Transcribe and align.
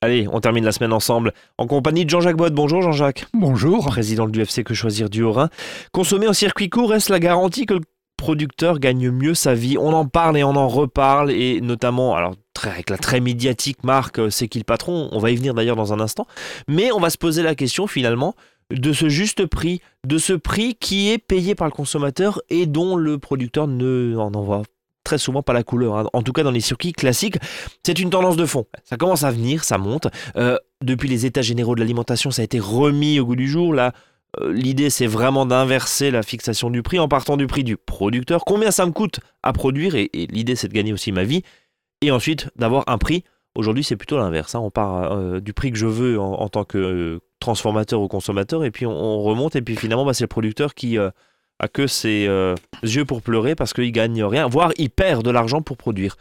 Allez, 0.00 0.28
on 0.32 0.40
termine 0.40 0.64
la 0.64 0.70
semaine 0.70 0.92
ensemble 0.92 1.32
en 1.58 1.66
compagnie 1.66 2.04
de 2.04 2.10
Jean-Jacques 2.10 2.36
Boite. 2.36 2.54
Bonjour 2.54 2.82
Jean-Jacques. 2.82 3.26
Bonjour. 3.34 3.84
Président 3.84 4.28
du 4.28 4.40
FC 4.40 4.62
Que 4.62 4.72
Choisir 4.72 5.10
du 5.10 5.24
Haut-Rhin. 5.24 5.48
Consommer 5.90 6.28
en 6.28 6.32
circuit 6.32 6.70
court 6.70 6.90
reste 6.90 7.08
la 7.08 7.18
garantie 7.18 7.66
que 7.66 7.74
le 7.74 7.80
producteur 8.16 8.78
gagne 8.78 9.10
mieux 9.10 9.34
sa 9.34 9.54
vie. 9.54 9.76
On 9.76 9.92
en 9.92 10.06
parle 10.06 10.38
et 10.38 10.44
on 10.44 10.54
en 10.54 10.68
reparle 10.68 11.32
et 11.32 11.60
notamment, 11.60 12.14
alors 12.14 12.36
très, 12.54 12.70
avec 12.70 12.90
la 12.90 12.96
très 12.96 13.18
médiatique 13.18 13.82
marque 13.82 14.20
euh, 14.20 14.30
C'est 14.30 14.46
qui 14.46 14.58
le 14.58 14.64
patron 14.64 15.08
On 15.10 15.18
va 15.18 15.32
y 15.32 15.36
venir 15.36 15.52
d'ailleurs 15.52 15.74
dans 15.74 15.92
un 15.92 15.98
instant. 15.98 16.28
Mais 16.68 16.92
on 16.92 17.00
va 17.00 17.10
se 17.10 17.18
poser 17.18 17.42
la 17.42 17.56
question 17.56 17.88
finalement 17.88 18.36
de 18.70 18.92
ce 18.92 19.08
juste 19.08 19.46
prix, 19.46 19.80
de 20.06 20.18
ce 20.18 20.32
prix 20.32 20.76
qui 20.76 21.10
est 21.10 21.18
payé 21.18 21.56
par 21.56 21.66
le 21.66 21.72
consommateur 21.72 22.40
et 22.50 22.66
dont 22.66 22.94
le 22.94 23.18
producteur 23.18 23.66
ne 23.66 24.14
en 24.16 24.32
envoie 24.32 24.62
très 25.08 25.16
souvent 25.16 25.42
pas 25.42 25.54
la 25.54 25.62
couleur. 25.62 25.96
Hein. 25.96 26.06
En 26.12 26.22
tout 26.22 26.32
cas, 26.32 26.42
dans 26.42 26.50
les 26.50 26.60
circuits 26.60 26.92
classiques, 26.92 27.38
c'est 27.82 27.98
une 27.98 28.10
tendance 28.10 28.36
de 28.36 28.44
fond. 28.44 28.66
Ça 28.84 28.98
commence 28.98 29.24
à 29.24 29.30
venir, 29.30 29.64
ça 29.64 29.78
monte. 29.78 30.08
Euh, 30.36 30.58
depuis 30.82 31.08
les 31.08 31.24
états 31.24 31.40
généraux 31.40 31.74
de 31.74 31.80
l'alimentation, 31.80 32.30
ça 32.30 32.42
a 32.42 32.44
été 32.44 32.60
remis 32.60 33.18
au 33.18 33.24
goût 33.24 33.36
du 33.36 33.48
jour. 33.48 33.72
Là, 33.72 33.94
euh, 34.38 34.52
l'idée, 34.52 34.90
c'est 34.90 35.06
vraiment 35.06 35.46
d'inverser 35.46 36.10
la 36.10 36.22
fixation 36.22 36.68
du 36.68 36.82
prix 36.82 36.98
en 36.98 37.08
partant 37.08 37.38
du 37.38 37.46
prix 37.46 37.64
du 37.64 37.78
producteur. 37.78 38.44
Combien 38.44 38.70
ça 38.70 38.84
me 38.84 38.92
coûte 38.92 39.20
à 39.42 39.54
produire 39.54 39.94
Et, 39.94 40.10
l'idée, 40.12 40.56
c'est 40.56 40.68
de 40.68 40.74
gagner 40.74 40.92
aussi 40.92 41.10
ma 41.10 41.24
vie. 41.24 41.42
Et 42.02 42.10
ensuite, 42.10 42.50
d'avoir 42.56 42.84
un 42.86 42.98
prix. 42.98 43.24
Aujourd'hui, 43.54 43.84
c'est 43.84 43.96
plutôt 43.96 44.18
l'inverse. 44.18 44.54
Hein. 44.54 44.60
On 44.60 44.70
part 44.70 45.10
euh, 45.10 45.40
du 45.40 45.54
prix 45.54 45.72
que 45.72 45.78
je 45.78 45.86
veux 45.86 46.20
en, 46.20 46.48
tant 46.50 46.64
que 46.64 47.18
transformateur 47.40 48.02
ou 48.02 48.08
consommateur, 48.08 48.62
et 48.62 48.70
puis 48.70 48.84
on, 48.84 49.22
remonte, 49.22 49.56
et 49.56 49.62
puis 49.62 49.74
finalement, 49.74 50.04
bah, 50.04 50.12
c'est 50.12 50.24
le 50.24 50.28
producteur 50.28 50.74
qui 50.74 50.98
a 51.60 51.68
que 51.68 51.86
ses 51.86 52.26
euh, 52.28 52.54
yeux 52.82 53.04
pour 53.04 53.22
pleurer 53.22 53.54
parce 53.54 53.72
qu'il 53.72 53.90
gagne 53.92 54.22
rien, 54.24 54.46
voire 54.48 54.72
il 54.76 54.90
perd 54.90 55.24
de 55.24 55.30
l'argent 55.30 55.62
pour 55.62 55.76
produire. 55.76 56.16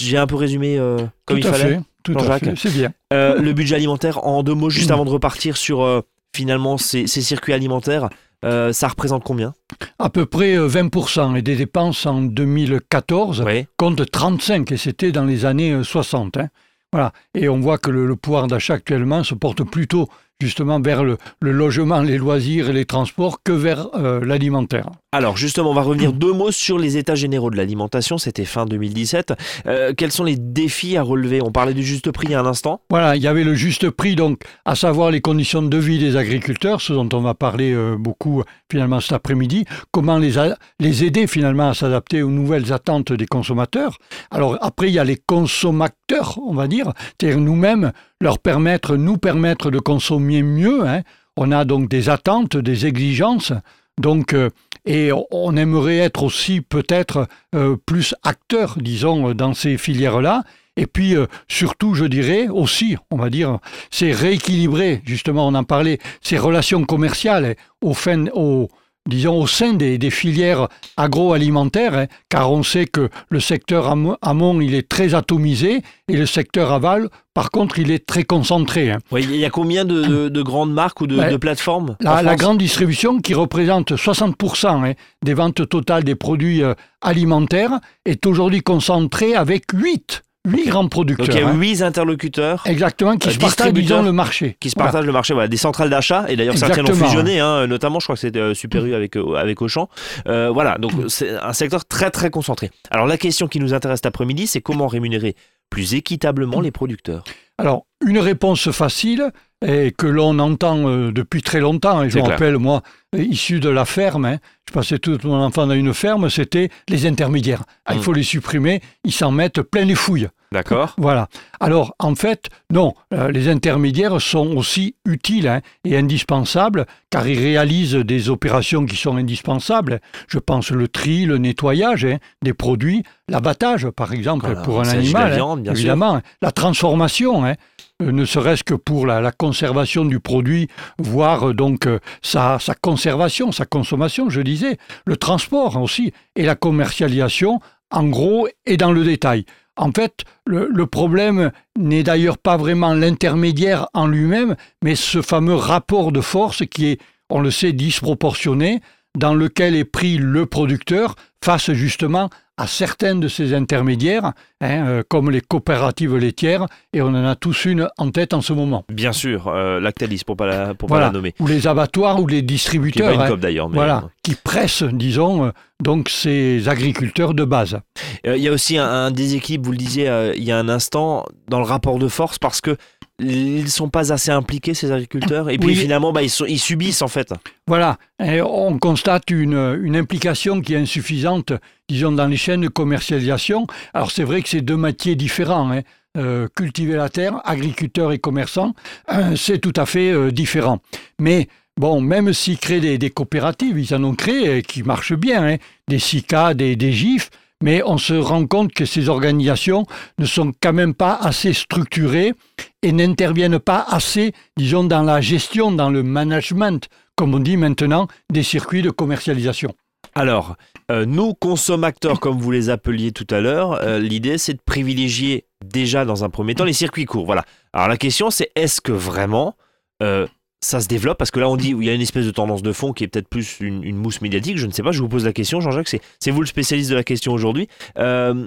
J'ai 0.00 0.16
un 0.16 0.26
peu 0.26 0.36
résumé 0.36 0.78
euh, 0.78 0.98
comme 1.24 1.38
il 1.38 1.44
fallait. 1.44 1.80
tout 2.02 2.14
à 2.18 2.38
fait, 2.38 2.54
c'est 2.56 2.72
bien. 2.72 2.92
Euh, 3.12 3.40
le 3.40 3.52
budget 3.52 3.76
alimentaire, 3.76 4.26
en 4.26 4.42
deux 4.42 4.54
mots, 4.54 4.70
juste 4.70 4.90
avant 4.90 5.04
de 5.04 5.10
repartir 5.10 5.56
sur 5.56 6.02
finalement 6.34 6.78
ces, 6.78 7.06
circuits 7.06 7.52
alimentaires, 7.52 8.08
ça 8.42 8.88
représente 8.88 9.24
combien? 9.24 9.54
À 9.98 10.10
peu 10.10 10.26
près 10.26 10.56
20% 10.56 11.36
et 11.36 11.42
des 11.42 11.56
dépenses 11.56 12.06
en 12.06 12.22
2014 12.22 13.44
compte 13.76 14.10
35 14.10 14.72
et 14.72 14.76
c'était 14.76 15.12
dans 15.12 15.24
les 15.24 15.44
années 15.44 15.82
60. 15.82 16.36
Hein. 16.36 16.48
Voilà. 16.92 17.12
Et 17.34 17.48
on 17.48 17.60
voit 17.60 17.78
que 17.78 17.90
le 17.90 18.16
pouvoir 18.16 18.46
d'achat 18.46 18.74
actuellement 18.74 19.22
se 19.22 19.34
porte 19.34 19.62
plutôt 19.62 20.08
justement 20.40 20.80
vers 20.80 21.02
le, 21.02 21.18
logement, 21.40 22.00
les 22.00 22.16
loisirs 22.16 22.70
et 22.70 22.72
les 22.72 22.84
transports 22.84 23.42
que 23.42 23.50
vers 23.50 23.88
euh, 23.94 24.24
l'alimentaire. 24.24 24.86
Alors 25.10 25.36
justement, 25.36 25.70
on 25.70 25.74
va 25.74 25.82
revenir 25.82 26.12
deux 26.12 26.32
mots 26.32 26.52
sur 26.52 26.78
les 26.78 26.96
états 26.96 27.16
généraux 27.16 27.50
de 27.50 27.56
l'alimentation. 27.56 28.18
C'était 28.18 28.44
fin 28.44 28.64
2017. 28.64 29.32
Euh, 29.66 29.94
quels 29.96 30.12
sont 30.12 30.22
les 30.22 30.36
défis 30.36 30.96
à 30.96 31.02
relever? 31.02 31.42
On 31.42 31.50
parlait 31.50 31.74
du 31.74 31.82
juste 31.82 32.12
prix 32.12 32.28
il 32.28 32.32
y 32.32 32.34
a 32.34 32.40
un 32.40 32.46
instant. 32.46 32.82
Voilà, 32.88 33.16
il 33.16 33.22
y 33.22 33.26
avait 33.26 33.42
le 33.42 33.54
juste 33.54 33.90
prix, 33.90 34.14
donc 34.14 34.42
à 34.64 34.76
savoir 34.76 35.10
les 35.10 35.20
conditions 35.20 35.62
de 35.62 35.76
vie 35.76 35.98
des 35.98 36.16
agriculteurs, 36.16 36.80
ce 36.82 36.92
dont 36.92 37.08
on 37.12 37.20
va 37.20 37.34
parler 37.34 37.72
euh, 37.72 37.96
beaucoup 37.98 38.44
finalement 38.70 39.00
cet 39.00 39.12
après-midi. 39.12 39.64
Comment 39.90 40.18
les, 40.18 40.34
les 40.78 41.04
aider 41.04 41.26
finalement 41.26 41.70
à 41.70 41.74
s'adapter 41.74 42.22
aux 42.22 42.30
nouvelles 42.30 42.72
attentes 42.72 43.12
des 43.12 43.26
consommateurs. 43.26 43.96
Alors 44.30 44.56
après, 44.60 44.88
il 44.88 44.94
y 44.94 44.98
a 44.98 45.04
les 45.04 45.16
consommateurs, 45.16 46.38
on 46.46 46.54
va 46.54 46.68
dire, 46.68 46.92
c'est-à-dire 47.18 47.40
nous-mêmes 47.40 47.92
leur 48.20 48.40
permettre, 48.40 48.96
nous 48.96 49.16
permettre 49.16 49.70
de 49.70 49.78
consommer 49.78 50.27
mieux. 50.42 50.86
Hein. 50.86 51.02
On 51.36 51.52
a 51.52 51.64
donc 51.64 51.88
des 51.88 52.08
attentes, 52.08 52.56
des 52.56 52.86
exigences. 52.86 53.52
Donc, 53.98 54.32
euh, 54.32 54.50
et 54.86 55.10
on 55.30 55.56
aimerait 55.56 55.98
être 55.98 56.22
aussi 56.22 56.60
peut-être 56.60 57.26
euh, 57.54 57.76
plus 57.84 58.14
acteur, 58.22 58.76
disons, 58.80 59.34
dans 59.34 59.54
ces 59.54 59.76
filières-là. 59.76 60.44
Et 60.76 60.86
puis, 60.86 61.16
euh, 61.16 61.26
surtout, 61.48 61.94
je 61.94 62.04
dirais 62.04 62.48
aussi, 62.48 62.96
on 63.10 63.16
va 63.16 63.30
dire, 63.30 63.58
c'est 63.90 64.12
rééquilibrer, 64.12 65.02
justement, 65.04 65.46
on 65.48 65.54
en 65.54 65.64
parlait, 65.64 65.98
ces 66.22 66.38
relations 66.38 66.84
commerciales 66.84 67.56
au, 67.82 67.94
fin, 67.94 68.26
au, 68.32 68.68
disons, 69.08 69.40
au 69.40 69.46
sein 69.46 69.72
des, 69.72 70.10
filières 70.10 70.68
agroalimentaires, 70.96 71.94
hein, 71.94 72.06
car 72.28 72.52
on 72.52 72.62
sait 72.62 72.86
que 72.86 73.08
le 73.30 73.40
secteur 73.40 73.88
amont, 74.22 74.60
il 74.60 74.74
est 74.74 74.88
très 74.88 75.14
atomisé, 75.14 75.82
et 76.08 76.16
le 76.16 76.26
secteur 76.26 76.72
aval, 76.72 77.08
par 77.34 77.50
contre, 77.50 77.78
il 77.78 77.90
est 77.90 78.06
très 78.06 78.24
concentré. 78.24 78.90
Hein. 78.90 78.98
il 79.12 79.36
y 79.36 79.44
a 79.44 79.50
combien 79.50 79.84
de, 79.84 80.42
grandes 80.42 80.72
marques 80.72 81.00
ou 81.00 81.06
de, 81.06 81.36
plateformes 81.36 81.96
la, 82.00 82.36
grande 82.36 82.58
distribution, 82.58 83.20
qui 83.20 83.34
représente 83.34 83.92
60% 83.92 84.90
hein, 84.90 84.92
des 85.24 85.34
ventes 85.34 85.68
totales 85.68 86.04
des 86.04 86.14
produits 86.14 86.62
euh, 86.62 86.74
alimentaires, 87.00 87.80
est 88.04 88.26
aujourd'hui 88.26 88.60
concentrée 88.60 89.34
avec 89.34 89.64
8 89.72 90.22
huit 90.48 90.68
grands 90.68 90.88
producteurs. 90.88 91.26
Donc 91.26 91.34
il 91.34 91.40
y 91.40 91.44
a 91.44 91.52
huit 91.52 91.82
interlocuteurs. 91.82 92.62
Exactement, 92.66 93.16
qui 93.16 93.28
euh, 93.28 93.32
se 93.32 93.38
partagent 93.38 93.72
le 93.72 94.12
marché. 94.12 94.56
Qui 94.60 94.70
se 94.70 94.74
partagent 94.76 95.06
le 95.06 95.12
marché, 95.12 95.34
voilà, 95.34 95.48
des 95.48 95.56
centrales 95.56 95.90
d'achat. 95.90 96.26
Et 96.28 96.36
d'ailleurs, 96.36 96.56
certaines 96.56 96.88
ont 96.90 96.94
fusionné, 96.94 97.40
hein, 97.40 97.66
notamment, 97.66 98.00
je 98.00 98.06
crois 98.06 98.14
que 98.14 98.20
c'était 98.20 98.38
euh, 98.38 98.54
Super 98.54 98.84
U 98.84 98.94
avec, 98.94 99.16
euh, 99.16 99.34
avec 99.34 99.62
Auchan. 99.62 99.88
voilà, 100.26 100.78
donc 100.78 100.92
c'est 101.08 101.36
un 101.36 101.52
secteur 101.52 101.84
très 101.84 102.10
très 102.10 102.30
concentré. 102.30 102.70
Alors 102.90 103.06
la 103.06 103.18
question 103.18 103.48
qui 103.48 103.60
nous 103.60 103.74
intéresse 103.74 103.98
cet 103.98 104.06
après-midi, 104.06 104.46
c'est 104.46 104.60
comment 104.60 104.86
rémunérer 104.86 105.34
plus 105.70 105.94
équitablement 105.94 106.60
les 106.60 106.70
producteurs 106.70 107.24
Alors, 107.58 107.84
une 108.06 108.18
réponse 108.18 108.70
facile, 108.70 109.30
et 109.64 109.92
que 109.92 110.06
l'on 110.06 110.38
entend 110.38 111.10
depuis 111.10 111.42
très 111.42 111.60
longtemps, 111.60 112.02
et 112.02 112.10
je 112.10 112.18
me 112.18 112.22
rappelle, 112.22 112.58
moi, 112.58 112.82
issu 113.16 113.60
de 113.60 113.68
la 113.68 113.84
ferme, 113.84 114.24
hein, 114.24 114.38
je 114.68 114.72
passais 114.72 114.98
tout 114.98 115.18
mon 115.24 115.42
enfant 115.42 115.66
dans 115.66 115.74
une 115.74 115.94
ferme, 115.94 116.30
c'était 116.30 116.70
les 116.88 117.06
intermédiaires. 117.06 117.64
Ah, 117.84 117.94
il 117.94 118.00
mm. 118.00 118.02
faut 118.02 118.12
les 118.12 118.22
supprimer, 118.22 118.80
ils 119.04 119.12
s'en 119.12 119.30
mettent 119.30 119.62
plein 119.62 119.84
les 119.84 119.94
fouilles. 119.94 120.28
D'accord. 120.50 120.94
Voilà. 120.96 121.28
Alors, 121.60 121.94
en 121.98 122.14
fait, 122.14 122.48
non, 122.72 122.94
euh, 123.12 123.30
les 123.30 123.48
intermédiaires 123.48 124.20
sont 124.20 124.56
aussi 124.56 124.94
utiles 125.04 125.46
hein, 125.46 125.60
et 125.84 125.96
indispensables 125.96 126.86
car 127.10 127.26
ils 127.28 127.38
réalisent 127.38 127.94
des 127.94 128.30
opérations 128.30 128.86
qui 128.86 128.96
sont 128.96 129.16
indispensables. 129.16 130.00
Je 130.26 130.38
pense 130.38 130.70
le 130.70 130.88
tri, 130.88 131.26
le 131.26 131.38
nettoyage 131.38 132.04
hein, 132.04 132.18
des 132.42 132.54
produits, 132.54 133.02
l'abattage, 133.28 133.88
par 133.90 134.12
exemple, 134.12 134.54
pour 134.64 134.80
un 134.80 134.88
animal, 134.88 135.34
viande, 135.34 135.62
bien 135.62 135.74
évidemment, 135.74 136.20
la 136.40 136.52
transformation. 136.52 137.44
Hein, 137.44 137.54
euh, 138.00 138.12
ne 138.12 138.24
serait-ce 138.24 138.62
que 138.62 138.74
pour 138.74 139.06
la, 139.06 139.32
conservation 139.32 140.04
du 140.04 140.20
produit, 140.20 140.68
voire 140.98 141.48
euh, 141.48 141.54
donc 141.54 141.88
sa, 142.22 142.58
sa 142.58 142.74
conservation, 142.74 143.52
sa 143.52 143.66
consommation, 143.66 144.30
je 144.30 144.40
disais, 144.40 144.78
le 145.04 145.16
transport 145.16 145.76
aussi, 145.76 146.12
et 146.36 146.44
la 146.44 146.54
commercialisation, 146.54 147.60
en 147.90 148.04
gros 148.04 148.48
et 148.66 148.76
dans 148.76 148.92
le 148.92 149.04
détail. 149.04 149.44
En 149.76 149.92
fait, 149.92 150.24
le, 150.44 150.86
problème 150.86 151.52
n'est 151.78 152.02
d'ailleurs 152.02 152.38
pas 152.38 152.56
vraiment 152.56 152.94
l'intermédiaire 152.94 153.88
en 153.94 154.08
lui-même, 154.08 154.56
mais 154.82 154.96
ce 154.96 155.22
fameux 155.22 155.54
rapport 155.54 156.10
de 156.10 156.20
force 156.20 156.66
qui 156.66 156.86
est, 156.86 157.00
on 157.30 157.40
le 157.40 157.52
sait, 157.52 157.72
disproportionné, 157.72 158.80
dans 159.16 159.34
lequel 159.34 159.76
est 159.76 159.84
pris 159.84 160.18
le 160.18 160.46
producteur 160.46 161.14
face 161.42 161.72
justement 161.72 162.28
à 162.58 162.66
certains 162.66 163.14
de 163.14 163.28
ces 163.28 163.54
intermédiaires, 163.54 164.32
hein, 164.60 164.86
euh, 164.86 165.02
comme 165.08 165.30
les 165.30 165.40
coopératives 165.40 166.16
laitières, 166.16 166.66
et 166.92 167.00
on 167.00 167.08
en 167.08 167.24
a 167.24 167.36
tous 167.36 167.64
une 167.64 167.88
en 167.96 168.10
tête 168.10 168.34
en 168.34 168.40
ce 168.40 168.52
moment. 168.52 168.84
Bien 168.88 169.12
sûr, 169.12 169.46
euh, 169.46 169.80
Lactalis, 169.80 170.22
pour 170.26 170.34
ne 170.34 170.72
pas, 170.74 171.00
la, 171.00 171.10
nommer. 171.10 171.34
Ou 171.38 171.46
les 171.46 171.66
abattoirs 171.66 172.20
ou 172.20 172.26
les 172.26 172.42
distributeurs. 172.42 173.12
Qui, 173.12 173.32
hein, 173.32 173.36
d'ailleurs, 173.36 173.68
voilà, 173.68 173.98
euh, 173.98 174.08
qui 174.24 174.34
pressent, 174.34 174.82
disons, 174.82 175.46
euh, 175.46 175.50
donc 175.82 176.08
ces 176.08 176.68
agriculteurs 176.68 177.32
de 177.32 177.44
base. 177.44 177.78
Il 178.24 178.36
y 178.36 178.48
a 178.48 178.52
aussi 178.52 178.76
un, 178.76 178.88
un 178.88 179.10
déséquilibre, 179.12 179.66
vous 179.66 179.72
le 179.72 179.78
disiez 179.78 180.32
il 180.36 180.42
y 180.42 180.50
a 180.50 180.58
un 180.58 180.68
instant, 180.68 181.24
dans 181.46 181.58
le 181.58 181.64
rapport 181.64 182.00
de 182.00 182.08
force, 182.08 182.38
parce 182.40 182.60
que 182.60 182.76
ils 183.20 183.64
ne 183.64 183.68
sont 183.68 183.88
pas 183.88 184.12
assez 184.12 184.30
impliqués, 184.30 184.74
ces 184.74 184.92
agriculteurs. 184.92 185.50
Et 185.50 185.58
puis 185.58 185.74
finalement, 185.74 186.12
bah, 186.12 186.22
ils, 186.22 186.30
sont, 186.30 186.44
ils, 186.46 186.58
subissent 186.58 187.02
en 187.02 187.08
fait. 187.08 187.32
Voilà, 187.66 187.98
on 188.20 188.78
constate 188.78 189.30
une, 189.30 189.78
une, 189.82 189.96
implication 189.96 190.60
qui 190.60 190.74
est 190.74 190.78
insuffisante, 190.78 191.52
disons, 191.88 192.12
dans 192.12 192.26
les 192.26 192.36
chaînes 192.36 192.60
de 192.60 192.68
commercialisation. 192.68 193.66
Alors 193.94 194.10
c'est 194.10 194.24
vrai 194.24 194.42
que 194.42 194.48
c'est 194.48 194.60
deux 194.60 194.76
métiers 194.76 195.16
différents. 195.16 195.72
Hein. 195.72 195.82
Euh, 196.16 196.48
cultiver 196.56 196.96
la 196.96 197.10
terre, 197.10 197.40
agriculteur 197.44 198.10
et 198.12 198.18
commerçant, 198.18 198.74
euh, 199.12 199.36
c'est 199.36 199.58
tout 199.58 199.74
à 199.76 199.86
fait 199.86 200.10
euh, 200.10 200.32
différent. 200.32 200.80
Mais 201.20 201.48
bon, 201.76 202.00
même 202.00 202.32
s'ils 202.32 202.58
créent 202.58 202.80
des, 202.98 203.10
coopératives, 203.10 203.78
ils 203.78 203.94
en 203.94 204.02
ont 204.02 204.14
créé 204.14 204.62
qui 204.62 204.82
marchent 204.82 205.14
bien, 205.14 205.46
hein. 205.46 205.56
des 205.86 206.00
SICA, 206.00 206.54
des, 206.54 206.74
des 206.74 206.92
GIF, 206.92 207.30
mais 207.62 207.82
on 207.84 207.98
se 207.98 208.14
rend 208.14 208.46
compte 208.46 208.72
que 208.72 208.84
ces 208.84 209.08
organisations 209.08 209.84
ne 210.18 210.26
sont 210.26 210.52
quand 210.60 210.72
même 210.72 210.94
pas 210.94 211.14
assez 211.14 211.52
structurées 211.52 212.34
et 212.82 212.92
n'interviennent 212.92 213.58
pas 213.58 213.84
assez, 213.88 214.32
disons, 214.56 214.84
dans 214.84 215.02
la 215.02 215.20
gestion, 215.20 215.72
dans 215.72 215.90
le 215.90 216.02
management, 216.02 216.88
comme 217.16 217.34
on 217.34 217.40
dit 217.40 217.56
maintenant, 217.56 218.06
des 218.30 218.42
circuits 218.42 218.82
de 218.82 218.90
commercialisation. 218.90 219.74
Alors, 220.14 220.56
euh, 220.90 221.04
nous, 221.04 221.34
consommateurs, 221.34 222.20
comme 222.20 222.38
vous 222.38 222.50
les 222.50 222.70
appeliez 222.70 223.12
tout 223.12 223.26
à 223.30 223.40
l'heure, 223.40 223.80
euh, 223.82 223.98
l'idée 223.98 224.38
c'est 224.38 224.54
de 224.54 224.60
privilégier 224.64 225.44
déjà 225.64 226.04
dans 226.04 226.24
un 226.24 226.30
premier 226.30 226.54
temps 226.54 226.64
les 226.64 226.72
circuits 226.72 227.04
courts. 227.04 227.26
Voilà. 227.26 227.44
Alors 227.72 227.88
la 227.88 227.96
question 227.96 228.30
c'est 228.30 228.50
est-ce 228.54 228.80
que 228.80 228.92
vraiment 228.92 229.54
euh, 230.02 230.26
ça 230.60 230.80
se 230.80 230.88
développe 230.88 231.18
Parce 231.18 231.30
que 231.30 231.40
là, 231.40 231.48
on 231.48 231.56
dit 231.56 231.70
il 231.70 231.84
y 231.84 231.90
a 231.90 231.94
une 231.94 232.00
espèce 232.00 232.26
de 232.26 232.30
tendance 232.30 232.62
de 232.62 232.72
fond 232.72 232.92
qui 232.92 233.04
est 233.04 233.08
peut-être 233.08 233.28
plus 233.28 233.58
une, 233.60 233.96
mousse 233.96 234.20
médiatique. 234.20 234.58
Je 234.58 234.66
ne 234.66 234.72
sais 234.72 234.82
pas. 234.82 234.92
Je 234.92 235.00
vous 235.00 235.08
pose 235.08 235.24
la 235.24 235.32
question, 235.32 235.60
Jean-Jacques. 235.60 235.88
C'est 236.20 236.30
vous 236.30 236.40
le 236.40 236.46
spécialiste 236.46 236.90
de 236.90 236.94
la 236.94 237.04
question 237.04 237.32
aujourd'hui. 237.32 237.68
Euh, 237.98 238.46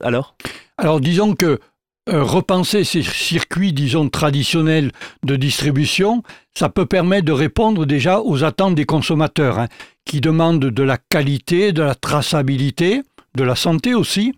alors? 0.00 0.34
Alors, 0.78 1.00
disons 1.00 1.34
que 1.34 1.60
euh, 2.08 2.22
repenser 2.24 2.82
ces 2.82 3.02
circuits, 3.02 3.72
disons, 3.72 4.08
traditionnels 4.08 4.90
de 5.22 5.36
distribution, 5.36 6.22
ça 6.54 6.70
peut 6.70 6.86
permettre 6.86 7.26
de 7.26 7.32
répondre 7.32 7.84
déjà 7.84 8.20
aux 8.20 8.42
attentes 8.42 8.74
des 8.74 8.86
consommateurs, 8.86 9.58
hein, 9.58 9.68
qui 10.06 10.20
demandent 10.20 10.64
de 10.64 10.82
la 10.82 10.96
qualité, 10.96 11.72
de 11.72 11.82
la 11.82 11.94
traçabilité, 11.94 13.02
de 13.34 13.44
la 13.44 13.54
santé 13.54 13.94
aussi. 13.94 14.34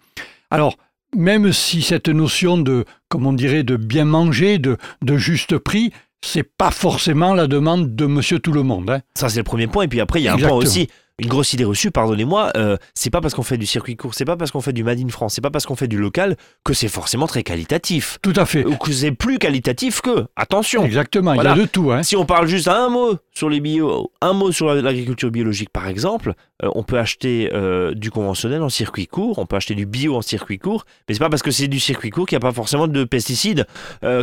Alors, 0.51 0.77
même 1.17 1.53
si 1.53 1.83
cette 1.83 2.09
notion 2.09 2.59
de, 2.59 2.85
comme 3.09 3.27
on 3.27 3.33
dirait, 3.33 3.63
de 3.63 3.77
bien 3.77 4.05
manger, 4.05 4.59
de, 4.59 4.77
de 5.03 5.17
juste 5.17 5.57
prix, 5.57 5.93
c'est 6.25 6.43
pas 6.45 6.71
forcément 6.71 7.35
la 7.35 7.47
demande 7.47 7.95
de 7.95 8.07
monsieur 8.07 8.39
tout 8.39 8.53
le 8.53 8.63
monde. 8.63 8.91
Hein. 8.91 9.01
Ça, 9.15 9.29
c'est 9.29 9.41
le 9.41 9.45
premier 9.45 9.67
point. 9.67 9.85
Et 9.85 9.89
puis 9.89 10.01
après, 10.01 10.21
il 10.21 10.25
y 10.25 10.29
a 10.29 10.35
un 10.35 10.39
point 10.39 10.53
aussi 10.53 10.89
une 11.19 11.29
grosse 11.29 11.53
idée 11.53 11.65
reçue, 11.65 11.91
pardonnez-moi, 11.91 12.53
euh, 12.57 12.77
c'est 12.95 13.11
pas 13.11 13.21
parce 13.21 13.35
qu'on 13.35 13.43
fait 13.43 13.59
du 13.59 13.67
circuit 13.67 13.97
court, 13.97 14.15
c'est 14.15 14.25
pas 14.25 14.37
parce 14.37 14.51
qu'on 14.51 14.61
fait 14.61 14.73
du 14.73 14.83
Made 14.83 14.99
in 14.99 15.09
France, 15.09 15.35
c'est 15.35 15.41
pas 15.41 15.51
parce 15.51 15.67
qu'on 15.67 15.77
fait 15.77 15.89
du 15.89 15.99
local 15.99 16.37
que 16.65 16.75
c'est 16.75 16.89
forcément 16.89 17.27
très 17.27 17.43
qualitatif. 17.43 18.19
Tout 18.23 18.33
à 18.37 18.47
fait. 18.47 18.65
Ou 18.65 18.77
que 18.77 18.93
c'est 18.93 19.13
plus 19.13 19.39
qualitatif 19.39 20.01
que. 20.01 20.27
Attention. 20.37 20.85
Exactement, 20.85 21.35
il 21.35 21.43
y 21.43 21.47
a 21.47 21.55
de 21.55 21.65
tout. 21.65 21.93
Hein. 21.93 22.03
Si 22.03 22.17
on 22.17 22.25
parle 22.25 22.47
juste 22.47 22.69
un 22.69 22.89
mot 22.89 23.17
sur 23.35 23.49
les 23.49 23.61
bio, 23.61 24.11
un 24.21 24.33
mot 24.33 24.53
sur 24.53 24.75
l'agriculture 24.75 25.31
biologique 25.31 25.71
par 25.71 25.87
exemple, 25.87 26.35
on 26.75 26.83
peut 26.83 26.99
acheter 26.99 27.51
euh, 27.53 27.95
du 27.95 28.11
conventionnel 28.11 28.63
en 28.63 28.69
circuit 28.69 29.07
court, 29.07 29.39
on 29.39 29.47
peut 29.47 29.57
acheter 29.57 29.75
du 29.75 29.87
bio 29.87 30.17
en 30.17 30.23
circuit 30.23 30.59
court, 30.59 30.85
mais 31.09 31.15
c'est 31.15 31.21
pas 31.21 31.31
parce 31.31 31.43
que 31.43 31.51
c'est 31.51 31.69
du 31.69 31.81
circuit 31.81 32.11
court 32.11 32.27
qu'il 32.27 32.37
n'y 32.37 32.45
a 32.45 32.49
pas 32.49 32.55
forcément 32.55 32.87
de 32.87 33.05
pesticides 33.05 33.67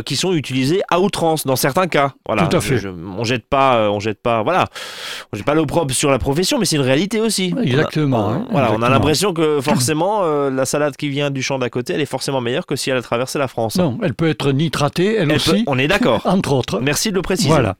qui 0.04 0.16
sont 0.16 0.32
utilisés 0.32 0.82
à 0.90 1.00
outrance 1.00 1.46
dans 1.46 1.56
certains 1.56 1.86
cas. 1.86 2.12
Voilà. 2.26 2.46
Tout 2.46 2.56
à 2.56 2.60
fait. 2.60 2.80
on 2.86 3.24
jette 3.24 3.46
pas, 3.46 3.90
on 3.90 4.00
jette 4.00 4.20
pas, 4.22 4.42
voilà, 4.42 4.66
on 5.32 5.36
jette 5.36 5.46
pas 5.46 5.54
l'opprobre 5.54 5.92
sur 5.92 6.10
la 6.10 6.18
profession, 6.18 6.58
mais 6.58 6.64
c'est 6.64 6.76
une 6.76 6.82
réalité 6.82 7.20
aussi. 7.20 7.54
Exactement. 7.62 8.26
On 8.26 8.30
a, 8.30 8.34
hein, 8.34 8.46
voilà, 8.50 8.72
on 8.72 8.82
a 8.82 8.88
l'impression 8.88 9.32
que 9.32 9.60
forcément, 9.62 10.22
euh, 10.22 10.50
la 10.50 10.64
salade 10.64 10.96
qui 10.96 11.08
vient 11.08 11.30
du 11.30 11.42
champ 11.42 11.58
d'à 11.58 11.70
côté, 11.70 11.94
elle 11.94 12.00
est 12.00 12.06
forcément 12.06 12.40
meilleure 12.40 12.66
que 12.66 12.76
si 12.76 12.90
elle 12.90 12.96
a 12.96 13.02
traversé 13.02 13.38
la 13.38 13.48
France. 13.48 13.76
Non, 13.76 13.98
elle 14.02 14.14
peut 14.14 14.28
être 14.28 14.52
nitratée, 14.52 15.16
elle, 15.16 15.32
aussi. 15.32 15.64
on 15.66 15.78
est 15.78 15.88
d'accord. 15.88 16.22
entre 16.24 16.52
autres. 16.52 16.80
Merci 16.80 17.10
de 17.10 17.16
le 17.16 17.22
préciser. 17.22 17.48
Voilà. 17.48 17.76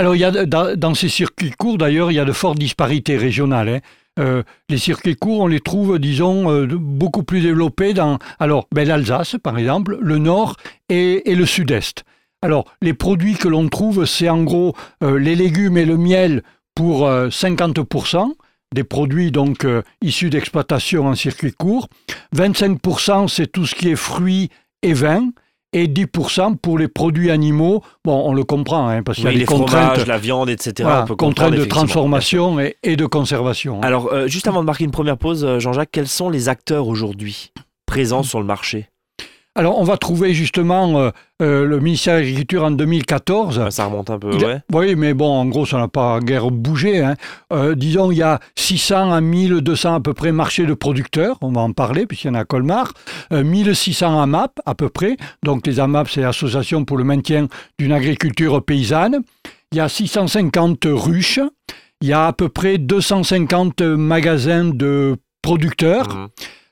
Alors, 0.00 0.16
il 0.16 0.20
y 0.20 0.24
a, 0.24 0.46
dans, 0.46 0.94
ces 0.94 1.10
circuits 1.10 1.50
courts, 1.50 1.76
d'ailleurs, 1.76 2.10
il 2.10 2.14
y 2.14 2.18
a 2.18 2.24
de 2.24 2.32
fortes 2.32 2.58
disparités 2.58 3.18
régionales. 3.18 3.68
Hein. 3.68 3.80
Euh, 4.18 4.42
les 4.70 4.78
circuits 4.78 5.14
courts, 5.14 5.40
on 5.40 5.46
les 5.46 5.60
trouve, 5.60 5.98
disons, 5.98 6.50
euh, 6.50 6.66
beaucoup 6.66 7.22
plus 7.22 7.42
développés 7.42 7.92
dans 7.92 8.18
alors, 8.38 8.66
ben, 8.74 8.88
l'Alsace, 8.88 9.36
par 9.42 9.58
exemple, 9.58 9.98
le 10.00 10.16
Nord 10.16 10.56
et, 10.88 11.22
le 11.26 11.44
Sud-Est. 11.44 12.04
Alors, 12.40 12.64
les 12.80 12.94
produits 12.94 13.34
que 13.34 13.46
l'on 13.46 13.68
trouve, 13.68 14.06
c'est 14.06 14.30
en 14.30 14.42
gros 14.42 14.74
les 15.02 15.34
légumes 15.34 15.76
et 15.76 15.84
le 15.84 15.98
miel 15.98 16.44
pour 16.74 17.06
50% 17.06 18.32
des 18.74 18.84
produits 18.84 19.32
donc 19.32 19.64
euh, 19.64 19.82
issus 20.00 20.30
d'exploitation 20.30 21.08
en 21.08 21.14
circuit 21.14 21.52
court. 21.52 21.88
25% 22.34 23.28
c'est 23.28 23.50
tout 23.50 23.66
ce 23.66 23.74
qui 23.74 23.90
est 23.90 23.96
fruits 23.96 24.48
et 24.82 24.94
vins 24.94 25.28
et 25.72 25.86
10% 25.86 26.56
pour 26.56 26.78
les 26.78 26.88
produits 26.88 27.30
animaux. 27.30 27.82
Bon, 28.04 28.22
on 28.26 28.34
le 28.34 28.44
comprend, 28.44 28.88
hein, 28.88 29.02
parce 29.02 29.18
qu'il 29.18 29.26
y 29.26 29.28
a 29.28 29.32
les 29.32 29.44
contraintes, 29.44 30.06
la 30.06 30.18
viande, 30.18 30.50
etc. 30.50 30.88
contraintes 31.16 31.54
de 31.54 31.64
transformation 31.64 32.58
et, 32.60 32.96
de 32.96 33.06
conservation. 33.06 33.78
Hein. 33.78 33.86
Alors, 33.86 34.12
euh, 34.12 34.26
juste 34.26 34.48
avant 34.48 34.60
de 34.60 34.66
marquer 34.66 34.84
une 34.84 34.90
première 34.90 35.16
pause, 35.16 35.44
euh, 35.44 35.58
Jean-Jacques, 35.58 35.90
quels 35.92 36.08
sont 36.08 36.28
les 36.28 36.48
acteurs 36.48 36.88
aujourd'hui 36.88 37.52
présents 37.86 38.22
sur 38.22 38.40
le 38.40 38.46
marché? 38.46 38.88
Alors, 39.56 39.80
on 39.80 39.84
va 39.84 39.96
trouver 39.96 40.32
justement 40.32 41.00
euh, 41.00 41.10
euh, 41.42 41.64
le 41.66 41.80
ministère 41.80 42.14
de 42.14 42.20
l'Agriculture 42.20 42.62
en 42.62 42.70
2014. 42.70 43.68
Ça 43.70 43.86
remonte 43.86 44.08
un 44.08 44.18
peu, 44.18 44.30
ouais. 44.36 44.60
Oui, 44.72 44.94
mais 44.94 45.12
bon, 45.12 45.28
en 45.28 45.44
gros, 45.46 45.66
ça 45.66 45.78
n'a 45.78 45.88
pas 45.88 46.20
guère 46.20 46.52
bougé. 46.52 47.02
Hein. 47.02 47.16
Euh, 47.52 47.74
disons, 47.74 48.12
il 48.12 48.18
y 48.18 48.22
a 48.22 48.38
600 48.54 49.10
à 49.10 49.20
1200 49.20 49.96
à 49.96 50.00
peu 50.00 50.14
près 50.14 50.30
marchés 50.30 50.66
de 50.66 50.74
producteurs, 50.74 51.36
on 51.40 51.50
va 51.50 51.62
en 51.62 51.72
parler, 51.72 52.06
puisqu'il 52.06 52.28
y 52.28 52.30
en 52.30 52.34
a 52.34 52.40
à 52.40 52.44
Colmar. 52.44 52.92
1600 53.32 54.20
AMAP, 54.22 54.60
à 54.66 54.76
peu 54.76 54.88
près. 54.88 55.16
Donc, 55.42 55.66
les 55.66 55.80
AMAP, 55.80 56.08
c'est 56.08 56.20
l'Association 56.20 56.84
pour 56.84 56.96
le 56.96 57.02
maintien 57.02 57.48
d'une 57.78 57.92
agriculture 57.92 58.64
paysanne. 58.64 59.20
Il 59.72 59.78
y 59.78 59.80
a 59.80 59.88
650 59.88 60.78
ruches. 60.84 61.40
Il 62.00 62.08
y 62.08 62.12
a 62.12 62.28
à 62.28 62.32
peu 62.32 62.48
près 62.48 62.78
250 62.78 63.82
magasins 63.82 64.66
de 64.66 65.16
producteurs. 65.42 66.08
Mmh. 66.08 66.28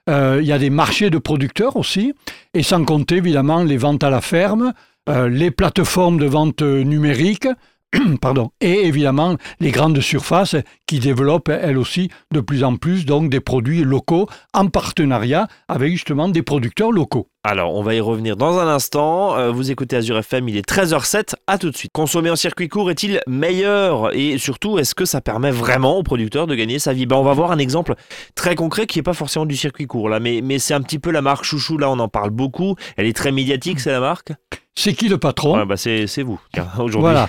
Euh, 0.09 0.39
il 0.41 0.47
y 0.47 0.53
a 0.53 0.59
des 0.59 0.71
marchés 0.71 1.11
de 1.11 1.19
producteurs 1.19 1.77
aussi, 1.77 2.15
et 2.55 2.63
sans 2.63 2.85
compter 2.85 3.17
évidemment 3.17 3.63
les 3.63 3.77
ventes 3.77 4.03
à 4.03 4.11
la 4.11 4.21
ferme, 4.21 4.73
euh, 5.09 5.29
les 5.29 5.51
plateformes 5.51 6.19
de 6.19 6.27
vente 6.27 6.63
numérique, 6.63 7.47
pardon, 8.21 8.51
et 8.61 8.87
évidemment 8.87 9.37
les 9.61 9.71
grandes 9.71 10.01
surfaces 10.01 10.57
qui 10.87 10.99
développent 10.99 11.49
elles 11.49 11.79
aussi 11.79 12.11
de 12.33 12.41
plus 12.41 12.65
en 12.65 12.77
plus 12.77 13.07
donc 13.07 13.31
des 13.31 13.41
produits 13.41 13.85
locaux 13.85 14.29
en 14.55 14.69
partenariat 14.69 15.47
avec 15.69 15.93
justement 15.93 16.29
des 16.29 16.43
producteurs 16.43 16.93
locaux. 16.93 17.29
Alors, 17.45 17.75
on 17.75 17.83
va 17.83 17.95
y 17.95 18.01
revenir 18.01 18.37
dans 18.37 18.59
un 18.59 18.67
instant. 18.67 19.37
Euh, 19.37 19.53
vous 19.53 19.71
écoutez 19.71 19.95
Azure 19.97 20.19
FM, 20.19 20.49
il 20.49 20.57
est 20.57 20.69
13h07. 20.69 21.35
À 21.47 21.57
tout 21.57 21.71
de 21.71 21.77
suite. 21.77 21.93
Consommer 21.93 22.31
en 22.31 22.37
circuit 22.37 22.69
court 22.69 22.91
est-il 22.91 23.21
meilleur? 23.29 24.13
Et 24.13 24.39
surtout, 24.39 24.79
est-ce 24.79 24.95
que 24.95 25.05
ça 25.05 25.21
permet 25.21 25.53
vraiment 25.53 25.97
au 25.97 26.03
producteur 26.03 26.49
de 26.49 26.57
gagner 26.57 26.81
sa 26.81 26.93
vie? 26.93 27.07
Ben, 27.07 27.17
On 27.17 27.23
va 27.23 27.35
voir 27.35 27.53
un 27.53 27.59
exemple 27.59 27.95
très 28.35 28.57
concret 28.57 28.87
qui 28.87 28.99
n'est 28.99 29.05
pas 29.05 29.15
forcément 29.15 29.47
du 29.47 29.57
circuit 29.57 29.87
court, 29.87 30.09
là, 30.09 30.19
mais, 30.19 30.41
mais 30.43 30.59
c'est 30.59 30.75
un 30.75 30.81
petit 30.81 30.99
peu 30.99 31.13
la 31.13 31.23
marque 31.23 31.45
Chouchou. 31.45 31.79
Là, 31.79 31.89
on 31.91 32.01
en 32.01 32.09
parle 32.09 32.31
beaucoup. 32.31 32.75
Elle 32.97 33.07
est 33.07 33.17
très 33.17 33.31
médiatique, 33.31 33.79
c'est 33.79 33.93
la 33.93 34.01
marque? 34.01 34.33
C'est 34.75 34.95
qui 34.95 35.09
le 35.09 35.19
patron? 35.19 35.65
Bah 35.65 35.77
c'est, 35.77 36.07
vous, 36.23 36.41
aujourd'hui. 36.79 37.01
Voilà. 37.01 37.29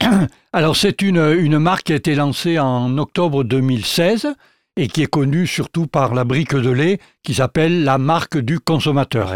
Alors, 0.52 0.76
c'est 0.76 1.00
une, 1.00 1.34
une 1.38 1.58
marque 1.58 1.84
qui 1.84 1.92
a 1.92 1.96
été 1.96 2.14
lancée 2.14 2.58
en 2.58 2.98
octobre 2.98 3.42
2016 3.42 4.28
et 4.76 4.88
qui 4.88 5.02
est 5.02 5.10
connue 5.10 5.46
surtout 5.46 5.86
par 5.86 6.14
la 6.14 6.24
brique 6.24 6.54
de 6.54 6.70
lait 6.70 6.98
qui 7.22 7.34
s'appelle 7.34 7.84
la 7.84 7.98
marque 7.98 8.38
du 8.38 8.60
consommateur. 8.60 9.32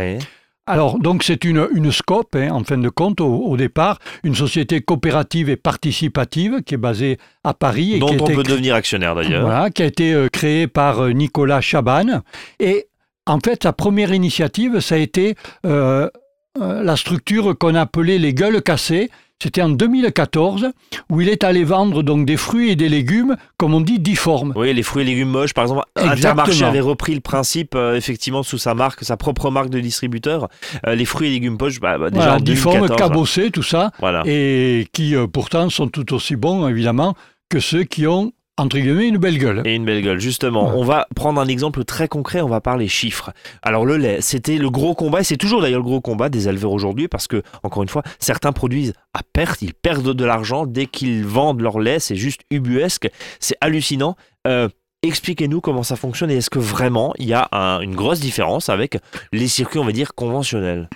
Alors, 0.67 1.01
donc, 1.01 1.25
c'est 1.25 1.45
une, 1.45 1.67
une 1.75 1.91
SCOP, 1.91 2.37
hein, 2.37 2.51
en 2.53 2.63
fin 2.63 2.79
de 2.79 2.89
compte, 2.89 3.21
au, 3.21 3.57
départ, 3.57 3.99
une 4.23 4.37
société 4.37 4.81
coopérative 4.81 5.51
et 5.51 5.57
participative 5.57 6.63
qui 6.65 6.75
est 6.75 6.79
basée 6.79 7.19
à 7.43 7.55
Paris. 7.55 7.95
Et 7.95 7.99
Dont 7.99 8.07
qui 8.07 8.21
on 8.21 8.27
peut 8.27 8.45
devenir 8.45 8.77
actionnaire 8.77 9.17
d'ailleurs. 9.17 9.43
Voilà, 9.43 9.71
qui 9.71 9.83
a 9.83 9.87
été 9.87 10.13
euh, 10.13 10.29
créée 10.29 10.69
par 10.69 11.01
euh, 11.01 11.11
Nicolas 11.11 11.61
Chaban. 11.61 12.23
Et 12.61 12.87
en 13.27 13.41
fait, 13.41 13.65
sa 13.65 13.73
première 13.73 14.15
initiative, 14.15 14.79
ça 14.79 14.95
a 14.95 14.99
été 14.99 15.35
euh, 15.67 16.09
la 16.57 16.97
structure 16.97 17.59
qu'on 17.59 17.75
appelait 17.75 18.19
les 18.19 18.33
gueules 18.33 18.63
cassées. 18.63 19.11
C'était 19.43 19.63
en 19.63 19.71
2014 19.71 20.69
où 21.11 21.21
il 21.21 21.29
est 21.29 21.45
allé 21.45 21.65
vendre 21.65 22.03
donc 22.03 22.27
des 22.27 22.37
fruits 22.37 22.71
et 22.71 22.77
des 22.77 22.89
légumes, 22.89 23.37
comme 23.57 23.75
on 23.75 23.81
dit, 23.81 23.99
difformes. 23.99 24.53
Oui, 24.55 24.73
les 24.75 24.83
fruits 24.83 25.03
et 25.03 25.07
légumes 25.07 25.31
moches. 25.31 25.55
Par 25.55 25.65
exemple, 25.65 25.85
Intermarché 25.97 26.65
avait 26.65 26.81
repris 26.81 27.15
le 27.15 27.21
principe, 27.21 27.75
euh, 27.75 27.97
effectivement, 27.97 28.43
sous 28.43 28.59
sa 28.59 28.75
marque, 28.75 29.03
sa 29.03 29.17
propre 29.17 29.51
marque 29.51 29.71
de 29.71 29.81
distributeur. 29.81 30.49
Euh, 30.87 30.95
les 30.95 31.05
fruits 31.05 31.29
et 31.29 31.31
légumes 31.31 31.57
moches, 31.59 31.81
bah, 31.81 31.97
bah, 31.99 32.11
déjà 32.11 32.39
difformes, 32.39 32.89
cabossés, 32.89 33.51
tout 33.51 33.63
ça. 33.63 33.91
Et 34.27 34.87
qui 34.93 35.15
pourtant 35.33 35.71
sont 35.71 35.89
tout 35.89 36.13
aussi 36.15 36.37
bons, 36.37 36.69
évidemment, 36.69 37.15
que 37.49 37.61
ceux 37.61 37.85
qui 37.85 38.07
ont 38.07 38.33
entre 38.61 38.79
guillemets, 38.79 39.09
une 39.09 39.19
belle 39.19 39.39
gueule. 39.39 39.63
Et 39.65 39.75
une 39.75 39.85
belle 39.85 40.03
gueule, 40.03 40.21
justement. 40.21 40.73
On 40.77 40.85
va 40.85 41.07
prendre 41.17 41.41
un 41.41 41.49
exemple 41.49 41.85
très 41.85 42.09
concret, 42.09 42.41
on 42.41 42.49
va 42.49 42.61
parler 42.61 42.89
chiffres. 42.89 43.33
Alors 43.63 43.87
le 43.87 43.97
lait, 43.97 44.21
c'était 44.21 44.59
le 44.59 44.71
gros 44.71 44.95
combat, 44.95 45.21
et 45.21 45.25
c'est 45.25 45.37
toujours 45.37 45.63
d'ailleurs 45.63 45.81
le 45.81 45.85
gros 45.85 46.01
combat 46.01 46.29
des 46.29 46.49
éleveurs 46.49 46.73
aujourd'hui, 46.73 47.09
parce 47.09 47.27
que, 47.27 47.43
encore 47.63 47.83
une 47.83 47.89
fois, 47.89 48.03
certains 48.19 48.53
produisent 48.53 48.93
à 49.15 49.21
perte, 49.23 49.63
ils 49.63 49.75
perdent 49.75 50.15
de 50.15 50.25
l'argent 50.25 50.67
dès 50.67 50.87
qu'ils 50.87 51.25
vendent 51.25 51.61
leur 51.61 51.81
lait, 51.81 51.99
c'est 51.99 52.17
juste 52.17 52.43
ubuesque, 52.51 53.09
c'est 53.41 53.57
hallucinant. 53.61 54.17
Euh, 54.47 54.69
expliquez-nous 55.03 55.61
comment 55.61 55.83
ça 55.83 55.97
fonctionne 55.97 56.31
et 56.31 56.37
est-ce 56.37 56.51
que 56.51 56.59
vraiment 56.59 57.15
il 57.19 57.27
y 57.27 57.35
a 57.35 57.49
une 57.83 57.95
grosse 57.95 58.21
différence 58.21 58.69
avec 58.69 58.99
les 59.33 59.49
circuits, 59.49 59.81
on 59.81 59.85
va 59.85 59.93
dire, 59.93 60.15
conventionnels? 60.15 60.89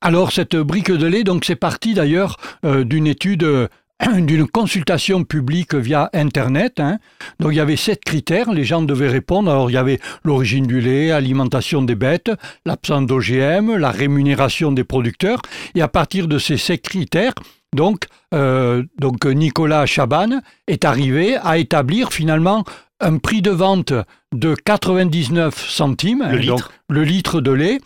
Alors 0.00 0.32
cette 0.32 0.56
brique 0.56 0.90
de 0.90 1.06
lait, 1.06 1.24
donc 1.24 1.44
c'est 1.44 1.56
parti 1.56 1.94
d'ailleurs 1.94 2.36
euh, 2.64 2.84
d'une 2.84 3.06
étude 3.06 3.44
euh, 3.44 3.68
d'une 4.18 4.46
consultation 4.46 5.24
publique 5.24 5.74
via 5.74 6.10
Internet. 6.12 6.80
Hein. 6.80 6.98
Donc 7.40 7.52
il 7.52 7.56
y 7.56 7.60
avait 7.60 7.76
sept 7.76 8.04
critères, 8.04 8.52
les 8.52 8.64
gens 8.64 8.82
devaient 8.82 9.08
répondre. 9.08 9.50
Alors 9.50 9.70
il 9.70 9.74
y 9.74 9.78
avait 9.78 10.00
l'origine 10.24 10.66
du 10.66 10.80
lait, 10.80 11.08
l'alimentation 11.08 11.82
des 11.82 11.94
bêtes, 11.94 12.30
l'absence 12.64 13.06
d'OGM, 13.06 13.76
la 13.76 13.90
rémunération 13.90 14.72
des 14.72 14.84
producteurs. 14.84 15.40
Et 15.74 15.82
à 15.82 15.88
partir 15.88 16.28
de 16.28 16.38
ces 16.38 16.56
sept 16.56 16.82
critères, 16.82 17.34
donc, 17.74 18.06
euh, 18.34 18.82
donc 18.98 19.26
Nicolas 19.26 19.86
Chaban 19.86 20.40
est 20.66 20.84
arrivé 20.84 21.36
à 21.36 21.58
établir 21.58 22.12
finalement 22.12 22.64
un 23.00 23.18
prix 23.18 23.42
de 23.42 23.50
vente 23.50 23.92
de 24.32 24.54
99 24.54 25.68
centimes, 25.68 26.26
le, 26.30 26.38
litre. 26.38 26.54
Donc, 26.54 26.62
le 26.88 27.04
litre 27.04 27.40
de 27.40 27.52
lait, 27.52 27.80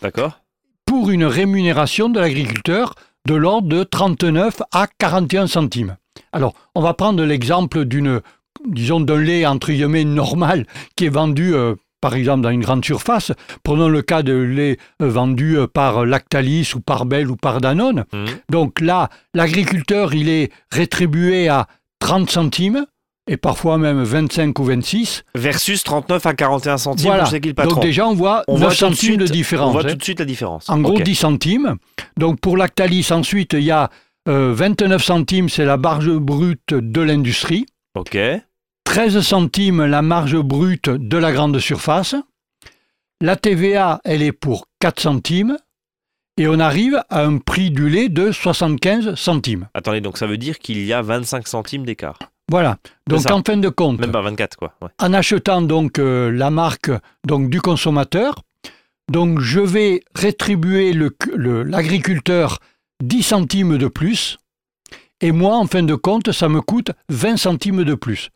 pour 0.85 1.09
une 1.09 1.25
rémunération 1.25 2.09
de 2.09 2.19
l'agriculteur 2.19 2.95
de 3.27 3.35
l'ordre 3.35 3.69
de 3.69 3.83
39 3.83 4.61
à 4.71 4.87
41 4.87 5.47
centimes. 5.47 5.97
Alors, 6.33 6.53
on 6.75 6.81
va 6.81 6.93
prendre 6.93 7.23
l'exemple 7.23 7.85
d'une, 7.85 8.21
disons, 8.67 8.99
d'un 8.99 9.19
lait 9.19 9.45
entre 9.45 9.71
guillemets 9.71 10.03
normal 10.03 10.65
qui 10.95 11.05
est 11.05 11.09
vendu 11.09 11.53
euh, 11.53 11.75
par 12.01 12.15
exemple 12.15 12.41
dans 12.41 12.49
une 12.49 12.61
grande 12.61 12.83
surface, 12.83 13.31
prenons 13.63 13.87
le 13.87 14.01
cas 14.01 14.23
de 14.23 14.33
lait 14.33 14.77
euh, 15.01 15.07
vendu 15.09 15.57
euh, 15.57 15.67
par 15.67 16.05
Lactalis 16.05 16.73
ou 16.75 16.81
par 16.81 17.05
Bell 17.05 17.29
ou 17.31 17.37
par 17.37 17.61
Danone. 17.61 18.03
Mmh. 18.11 18.25
Donc 18.49 18.81
là, 18.81 19.09
l'agriculteur, 19.33 20.13
il 20.13 20.27
est 20.27 20.51
rétribué 20.71 21.47
à 21.47 21.67
30 21.99 22.29
centimes 22.29 22.85
et 23.29 23.37
parfois 23.37 23.77
même 23.77 24.03
25 24.03 24.59
ou 24.59 24.63
26. 24.65 25.23
Versus 25.35 25.81
39 25.83 26.25
à 26.25 26.33
41 26.33 26.77
centimes 26.77 27.05
Voilà. 27.07 27.23
pour 27.23 27.31
chez 27.31 27.39
qui 27.39 27.47
le 27.47 27.53
patron. 27.53 27.75
Donc 27.75 27.83
déjà, 27.83 28.05
on 28.05 28.13
voit 28.15 28.43
On 28.49 28.55
9 28.55 28.59
voit 28.61 28.69
tout 28.69 28.73
de 28.73 28.79
centimes 28.95 29.15
de 29.17 29.25
suite- 29.25 29.31
différence. 29.33 29.69
On 29.69 29.71
voit 29.71 29.85
hein. 29.85 29.91
tout 29.91 29.95
de 29.95 30.03
suite 30.03 30.19
la 30.19 30.25
différence. 30.25 30.69
En 30.69 30.81
gros, 30.81 30.97
Ok. 30.97 31.03
10 31.03 31.15
centimes. 31.15 31.75
Donc 32.17 32.41
pour 32.41 32.57
Lactalis, 32.57 33.07
ensuite, 33.11 33.53
il 33.53 33.63
y 33.63 33.71
a 33.71 33.89
euh, 34.27 34.53
29 34.53 35.03
centimes, 35.03 35.49
c'est 35.49 35.65
la 35.65 35.77
marge 35.77 36.09
brute 36.11 36.73
de 36.73 37.01
l'industrie. 37.01 37.65
Ok. 37.95 38.17
13 38.85 39.21
centimes, 39.21 39.85
la 39.85 40.01
marge 40.01 40.37
brute 40.37 40.89
de 40.89 41.17
la 41.17 41.31
grande 41.31 41.59
surface. 41.59 42.15
La 43.21 43.35
TVA, 43.35 44.01
elle 44.03 44.21
est 44.21 44.31
pour 44.31 44.67
4 44.79 44.99
centimes. 44.99 45.57
Et 46.37 46.47
on 46.47 46.59
arrive 46.59 47.01
à 47.09 47.23
un 47.23 47.37
prix 47.37 47.69
du 47.69 47.89
lait 47.89 48.09
de 48.09 48.31
75 48.31 49.13
centimes. 49.15 49.67
Attendez, 49.75 50.01
donc 50.01 50.17
ça 50.17 50.25
veut 50.25 50.37
dire 50.37 50.57
qu'il 50.57 50.83
y 50.83 50.91
a 50.91 51.01
25 51.03 51.47
centimes 51.47 51.85
d'écart. 51.85 52.17
Voilà. 52.49 52.77
Donc 53.07 53.29
en 53.31 53.41
fin 53.45 53.57
de 53.57 53.69
compte, 53.69 53.99
Même 53.99 54.11
pas 54.11 54.21
24, 54.21 54.57
quoi. 54.57 54.73
Ouais. 54.81 54.89
en 54.99 55.13
achetant 55.13 55.61
donc 55.61 55.99
euh, 55.99 56.31
la 56.31 56.49
marque 56.49 56.91
donc 57.25 57.49
du 57.49 57.61
consommateur, 57.61 58.41
donc 59.11 59.39
je 59.39 59.59
vais 59.59 60.03
rétribuer 60.15 60.93
l'agriculteur 60.93 62.59
10 63.03 63.23
centimes 63.23 63.77
de 63.77 63.87
plus, 63.87 64.37
et 65.21 65.31
moi, 65.31 65.57
en 65.57 65.67
fin 65.67 65.83
de 65.83 65.95
compte, 65.95 66.31
ça 66.31 66.49
me 66.49 66.61
coûte 66.61 66.91
20 67.09 67.37
centimes 67.37 67.83
de 67.83 67.95
plus. 67.95 68.29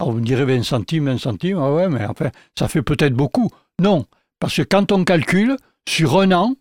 Alors 0.00 0.12
vous 0.12 0.18
me 0.20 0.24
direz 0.24 0.44
20 0.44 0.62
centimes, 0.64 1.06
20 1.06 1.18
centimes, 1.18 1.58
ah 1.58 1.72
ouais, 1.72 1.88
mais 1.88 2.04
enfin, 2.06 2.30
ça 2.58 2.68
fait 2.68 2.82
peut-être 2.82 3.14
beaucoup. 3.14 3.50
Non, 3.80 4.06
parce 4.40 4.56
que 4.56 4.62
quand 4.62 4.90
on 4.92 5.04
calcule, 5.04 5.56
sur 5.88 6.18
un 6.20 6.32
an, 6.32 6.54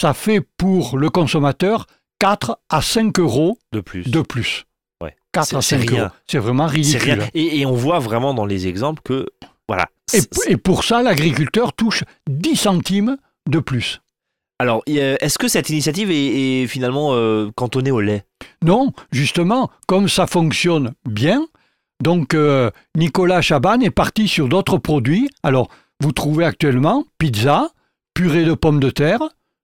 ça 0.00 0.12
fait 0.14 0.40
pour 0.56 0.98
le 0.98 1.08
consommateur 1.10 1.86
4 2.20 2.58
à 2.68 2.82
5 2.82 3.18
euros 3.20 3.58
De 3.72 3.80
plus. 3.80 4.04
de 4.10 4.20
plus. 4.22 4.64
Ouais. 5.02 5.14
4 5.32 5.46
C'est- 5.46 5.56
à 5.56 5.62
c'est 5.62 5.78
5 5.80 5.90
rien. 5.90 6.02
euros. 6.04 6.10
C'est 6.26 6.38
vraiment 6.38 6.66
ridicule. 6.66 7.12
rien. 7.20 7.28
Et, 7.34 7.60
et 7.60 7.66
on 7.66 7.74
voit 7.74 7.98
vraiment 7.98 8.34
dans 8.34 8.46
les 8.46 8.66
exemples 8.66 9.02
que. 9.02 9.26
Voilà. 9.68 9.86
Et, 10.12 10.52
et 10.52 10.56
pour 10.58 10.84
ça, 10.84 11.02
l'agriculteur 11.02 11.72
touche 11.72 12.04
10 12.28 12.56
centimes 12.56 13.16
de 13.48 13.58
plus. 13.60 14.00
Alors, 14.58 14.82
est-ce 14.86 15.38
que 15.38 15.48
cette 15.48 15.68
initiative 15.70 16.10
est, 16.10 16.62
est 16.62 16.66
finalement 16.66 17.10
euh, 17.12 17.50
cantonnée 17.56 17.90
au 17.90 18.00
lait? 18.00 18.24
Non, 18.62 18.92
justement, 19.10 19.70
comme 19.88 20.08
ça 20.08 20.26
fonctionne 20.26 20.94
bien, 21.08 21.44
donc 22.02 22.34
euh, 22.34 22.70
Nicolas 22.96 23.42
Chaban 23.42 23.80
est 23.80 23.90
parti 23.90 24.28
sur 24.28 24.48
d'autres 24.48 24.78
produits. 24.78 25.28
Alors, 25.42 25.68
vous 26.00 26.12
trouvez 26.12 26.44
actuellement 26.44 27.04
pizza, 27.18 27.70
purée 28.14 28.44
de 28.44 28.54
pommes 28.54 28.80
de 28.80 28.90
terre, 28.90 29.22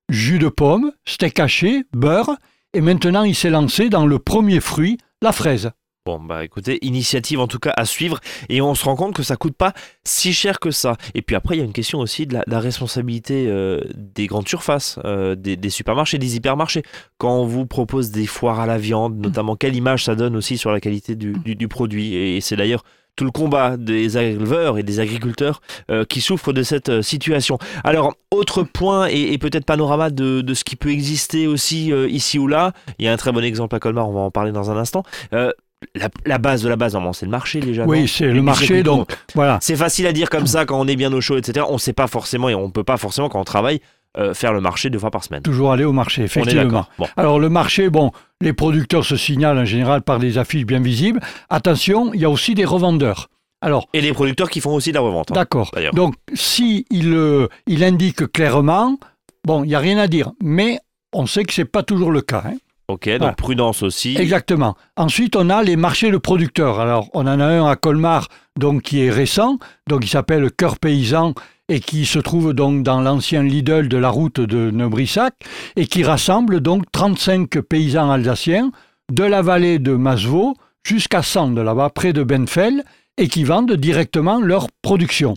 jus 0.08 0.38
de 0.38 0.48
pomme, 0.48 0.92
steak 1.06 1.38
haché, 1.38 1.84
beurre, 1.92 2.36
et 2.72 2.80
maintenant 2.80 3.22
il 3.22 3.34
s'est 3.34 3.50
lancé 3.50 3.90
dans 3.90 4.06
le 4.06 4.18
premier 4.18 4.60
fruit, 4.60 4.98
la 5.22 5.32
fraise. 5.32 5.70
Bon, 6.06 6.18
bah 6.18 6.44
écoutez, 6.44 6.78
initiative 6.80 7.40
en 7.40 7.46
tout 7.46 7.58
cas 7.58 7.74
à 7.76 7.84
suivre. 7.84 8.20
Et 8.48 8.62
on 8.62 8.74
se 8.74 8.84
rend 8.86 8.96
compte 8.96 9.14
que 9.14 9.22
ça 9.22 9.36
coûte 9.36 9.54
pas 9.54 9.74
si 10.02 10.32
cher 10.32 10.58
que 10.58 10.70
ça. 10.70 10.96
Et 11.14 11.20
puis 11.20 11.36
après, 11.36 11.56
il 11.56 11.58
y 11.58 11.62
a 11.62 11.64
une 11.64 11.74
question 11.74 11.98
aussi 11.98 12.26
de 12.26 12.32
la, 12.32 12.40
de 12.40 12.50
la 12.50 12.58
responsabilité 12.58 13.46
euh, 13.48 13.82
des 13.94 14.26
grandes 14.26 14.48
surfaces, 14.48 14.98
euh, 15.04 15.34
des, 15.34 15.56
des 15.56 15.68
supermarchés, 15.68 16.16
des 16.16 16.36
hypermarchés. 16.36 16.82
Quand 17.18 17.36
on 17.40 17.44
vous 17.44 17.66
propose 17.66 18.10
des 18.10 18.24
foires 18.26 18.60
à 18.60 18.66
la 18.66 18.78
viande, 18.78 19.18
notamment, 19.18 19.56
quelle 19.56 19.76
image 19.76 20.04
ça 20.04 20.14
donne 20.14 20.36
aussi 20.36 20.56
sur 20.56 20.72
la 20.72 20.80
qualité 20.80 21.16
du, 21.16 21.34
du- 21.44 21.54
du 21.54 21.68
produit? 21.68 22.14
Et 22.14 22.40
c'est 22.40 22.56
d'ailleurs 22.56 22.82
tout 23.14 23.24
le 23.26 23.30
combat 23.30 23.76
des 23.76 24.16
éleveurs 24.16 24.78
et 24.78 24.82
des 24.82 25.00
agriculteurs 25.00 25.60
euh, 25.90 26.06
qui 26.06 26.22
souffrent 26.22 26.54
de 26.54 26.62
cette 26.62 26.88
euh, 26.88 27.02
situation. 27.02 27.58
Alors, 27.84 28.14
autre 28.30 28.62
point 28.62 29.06
et, 29.10 29.34
et 29.34 29.36
peut-être 29.38 29.66
panorama 29.66 30.08
de, 30.08 30.40
de 30.40 30.54
ce 30.54 30.64
qui 30.64 30.76
peut 30.76 30.90
exister 30.90 31.46
aussi 31.46 31.92
euh, 31.92 32.08
ici 32.08 32.38
ou 32.38 32.46
là. 32.46 32.72
Il 32.98 33.04
y 33.04 33.08
a 33.08 33.12
un 33.12 33.18
très 33.18 33.32
bon 33.32 33.44
exemple 33.44 33.76
à 33.76 33.78
Colmar, 33.80 34.08
on 34.08 34.14
va 34.14 34.20
en 34.20 34.30
parler 34.30 34.52
dans 34.52 34.70
un 34.70 34.78
instant. 34.78 35.02
La, 35.94 36.08
la 36.26 36.38
base 36.38 36.62
de 36.62 36.68
la 36.68 36.76
base, 36.76 36.92
normalement, 36.92 37.12
c'est 37.14 37.24
le 37.26 37.30
marché 37.32 37.60
déjà. 37.60 37.84
Oui, 37.86 38.06
c'est 38.06 38.26
le 38.26 38.42
marché, 38.42 38.82
donc 38.82 39.10
voilà. 39.34 39.58
C'est 39.62 39.76
facile 39.76 40.06
à 40.06 40.12
dire 40.12 40.28
comme 40.28 40.46
ça 40.46 40.66
quand 40.66 40.78
on 40.78 40.86
est 40.86 40.96
bien 40.96 41.12
au 41.12 41.20
chaud, 41.22 41.38
etc. 41.38 41.66
On 41.68 41.74
ne 41.74 41.78
sait 41.78 41.94
pas 41.94 42.06
forcément 42.06 42.48
et 42.50 42.54
on 42.54 42.66
ne 42.66 42.72
peut 42.72 42.84
pas 42.84 42.98
forcément 42.98 43.28
quand 43.30 43.40
on 43.40 43.44
travaille 43.44 43.80
euh, 44.18 44.34
faire 44.34 44.52
le 44.52 44.60
marché 44.60 44.90
deux 44.90 44.98
fois 44.98 45.10
par 45.10 45.24
semaine. 45.24 45.42
Toujours 45.42 45.72
aller 45.72 45.84
au 45.84 45.92
marché, 45.92 46.22
effectivement. 46.22 46.86
Bon. 46.98 47.06
Alors 47.16 47.38
le 47.38 47.48
marché, 47.48 47.88
bon, 47.88 48.12
les 48.42 48.52
producteurs 48.52 49.04
se 49.06 49.16
signalent 49.16 49.58
en 49.58 49.64
général 49.64 50.02
par 50.02 50.18
des 50.18 50.36
affiches 50.36 50.66
bien 50.66 50.80
visibles. 50.80 51.20
Attention, 51.48 52.12
il 52.12 52.20
y 52.20 52.24
a 52.26 52.30
aussi 52.30 52.54
des 52.54 52.64
revendeurs. 52.66 53.28
Alors, 53.62 53.88
Et 53.94 54.00
les 54.00 54.12
producteurs 54.12 54.50
qui 54.50 54.60
font 54.60 54.74
aussi 54.74 54.90
de 54.90 54.94
la 54.96 55.00
revente. 55.02 55.30
hein. 55.30 55.34
d'accord. 55.34 55.70
Donc, 55.94 56.14
si 56.34 56.86
il, 56.90 57.12
euh, 57.14 57.46
il 57.66 57.84
indique 57.84 58.30
clairement, 58.32 58.98
bon, 59.46 59.64
il 59.64 59.68
n'y 59.68 59.74
a 59.74 59.78
rien 59.78 59.98
à 59.98 60.06
dire. 60.08 60.30
Mais 60.42 60.78
on 61.12 61.26
sait 61.26 61.44
que 61.44 61.52
c'est 61.52 61.64
pas 61.66 61.82
toujours 61.82 62.10
le 62.10 62.20
cas. 62.22 62.42
hein. 62.46 62.54
Ok, 62.90 63.08
donc 63.08 63.18
Voilà. 63.20 63.32
prudence 63.34 63.82
aussi. 63.82 64.16
Exactement. 64.18 64.76
Ensuite, 64.96 65.36
on 65.36 65.48
a 65.50 65.62
les 65.62 65.76
marchés 65.76 66.10
de 66.10 66.16
producteurs. 66.18 66.80
Alors, 66.80 67.08
on 67.14 67.20
en 67.26 67.40
a 67.40 67.44
un 67.44 67.66
à 67.66 67.76
Colmar, 67.76 68.28
donc 68.58 68.82
qui 68.82 69.00
est 69.02 69.10
récent, 69.10 69.58
donc 69.88 70.04
il 70.04 70.08
s'appelle 70.08 70.50
Cœur 70.50 70.78
Paysan 70.78 71.34
et 71.68 71.80
qui 71.80 72.04
se 72.04 72.18
trouve 72.18 72.52
donc 72.52 72.82
dans 72.82 73.00
l'ancien 73.00 73.42
Lidl 73.42 73.88
de 73.88 73.96
la 73.96 74.08
route 74.08 74.40
de 74.40 74.70
Neubrissac 74.70 75.34
et 75.76 75.86
qui 75.86 76.02
rassemble 76.02 76.60
donc 76.60 76.84
35 76.92 77.60
paysans 77.60 78.10
alsaciens 78.10 78.72
de 79.12 79.24
la 79.24 79.40
vallée 79.42 79.78
de 79.78 79.92
Masvaux 79.94 80.54
jusqu'à 80.84 81.22
Sand, 81.22 81.58
là-bas, 81.58 81.90
près 81.90 82.12
de 82.12 82.22
Benfell, 82.22 82.82
et 83.18 83.28
qui 83.28 83.44
vendent 83.44 83.72
directement 83.74 84.40
leur 84.40 84.66
production. 84.82 85.34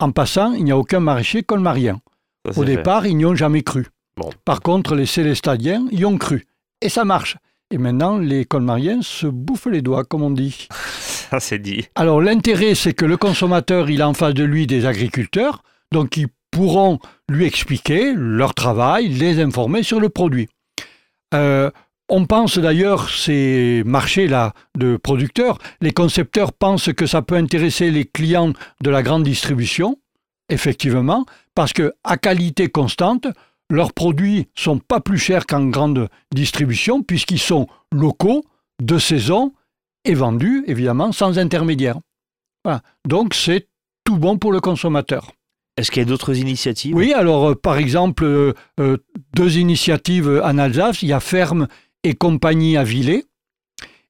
En 0.00 0.10
passant, 0.10 0.52
il 0.54 0.64
n'y 0.64 0.72
a 0.72 0.76
aucun 0.78 1.00
maraîcher 1.00 1.42
colmarien. 1.42 2.00
Ça, 2.46 2.58
Au 2.58 2.64
fait. 2.64 2.76
départ, 2.76 3.06
ils 3.06 3.16
n'y 3.16 3.24
ont 3.26 3.34
jamais 3.34 3.62
cru. 3.62 3.86
Bon. 4.16 4.30
Par 4.44 4.60
contre, 4.60 4.94
les 4.94 5.06
Célestadiens 5.06 5.86
y 5.92 6.04
ont 6.04 6.16
cru. 6.18 6.46
Et 6.86 6.88
ça 6.88 7.04
marche. 7.04 7.36
Et 7.72 7.78
maintenant, 7.78 8.16
les 8.16 8.44
colmariens 8.44 9.02
se 9.02 9.26
bouffent 9.26 9.66
les 9.66 9.82
doigts, 9.82 10.04
comme 10.04 10.22
on 10.22 10.30
dit. 10.30 10.68
Ça, 11.00 11.40
c'est 11.40 11.58
dit. 11.58 11.88
Alors, 11.96 12.20
l'intérêt, 12.20 12.76
c'est 12.76 12.94
que 12.94 13.04
le 13.04 13.16
consommateur, 13.16 13.90
il 13.90 14.02
a 14.02 14.08
en 14.08 14.14
face 14.14 14.34
de 14.34 14.44
lui 14.44 14.68
des 14.68 14.86
agriculteurs, 14.86 15.64
donc 15.90 16.16
ils 16.16 16.28
pourront 16.52 17.00
lui 17.28 17.44
expliquer 17.44 18.12
leur 18.14 18.54
travail, 18.54 19.08
les 19.08 19.40
informer 19.40 19.82
sur 19.82 19.98
le 19.98 20.10
produit. 20.10 20.48
Euh, 21.34 21.72
on 22.08 22.24
pense 22.26 22.56
d'ailleurs, 22.56 23.10
ces 23.10 23.82
marchés-là 23.84 24.52
de 24.78 24.96
producteurs, 24.96 25.58
les 25.80 25.90
concepteurs 25.90 26.52
pensent 26.52 26.92
que 26.92 27.06
ça 27.06 27.20
peut 27.20 27.34
intéresser 27.34 27.90
les 27.90 28.04
clients 28.04 28.52
de 28.80 28.90
la 28.90 29.02
grande 29.02 29.24
distribution, 29.24 29.98
effectivement, 30.50 31.26
parce 31.56 31.72
que 31.72 31.94
à 32.04 32.16
qualité 32.16 32.68
constante, 32.68 33.26
leurs 33.70 33.92
produits 33.92 34.48
sont 34.54 34.78
pas 34.78 35.00
plus 35.00 35.18
chers 35.18 35.46
qu'en 35.46 35.66
grande 35.66 36.08
distribution, 36.32 37.02
puisqu'ils 37.02 37.40
sont 37.40 37.66
locaux, 37.92 38.44
de 38.82 38.98
saison, 38.98 39.52
et 40.04 40.14
vendus, 40.14 40.64
évidemment, 40.66 41.12
sans 41.12 41.38
intermédiaire. 41.38 41.98
Voilà. 42.64 42.82
Donc, 43.06 43.34
c'est 43.34 43.68
tout 44.04 44.16
bon 44.16 44.38
pour 44.38 44.52
le 44.52 44.60
consommateur. 44.60 45.32
Est-ce 45.76 45.90
qu'il 45.90 46.02
y 46.02 46.06
a 46.06 46.08
d'autres 46.08 46.36
initiatives? 46.38 46.94
Oui, 46.94 47.12
alors, 47.12 47.50
euh, 47.50 47.54
par 47.54 47.76
exemple, 47.76 48.24
euh, 48.24 48.54
euh, 48.80 48.96
deux 49.34 49.58
initiatives 49.58 50.40
en 50.42 50.58
Alsace. 50.58 51.02
Il 51.02 51.08
y 51.08 51.12
a 51.12 51.20
Ferme 51.20 51.68
et 52.02 52.14
compagnie 52.14 52.76
à 52.76 52.84
Villers. 52.84 53.24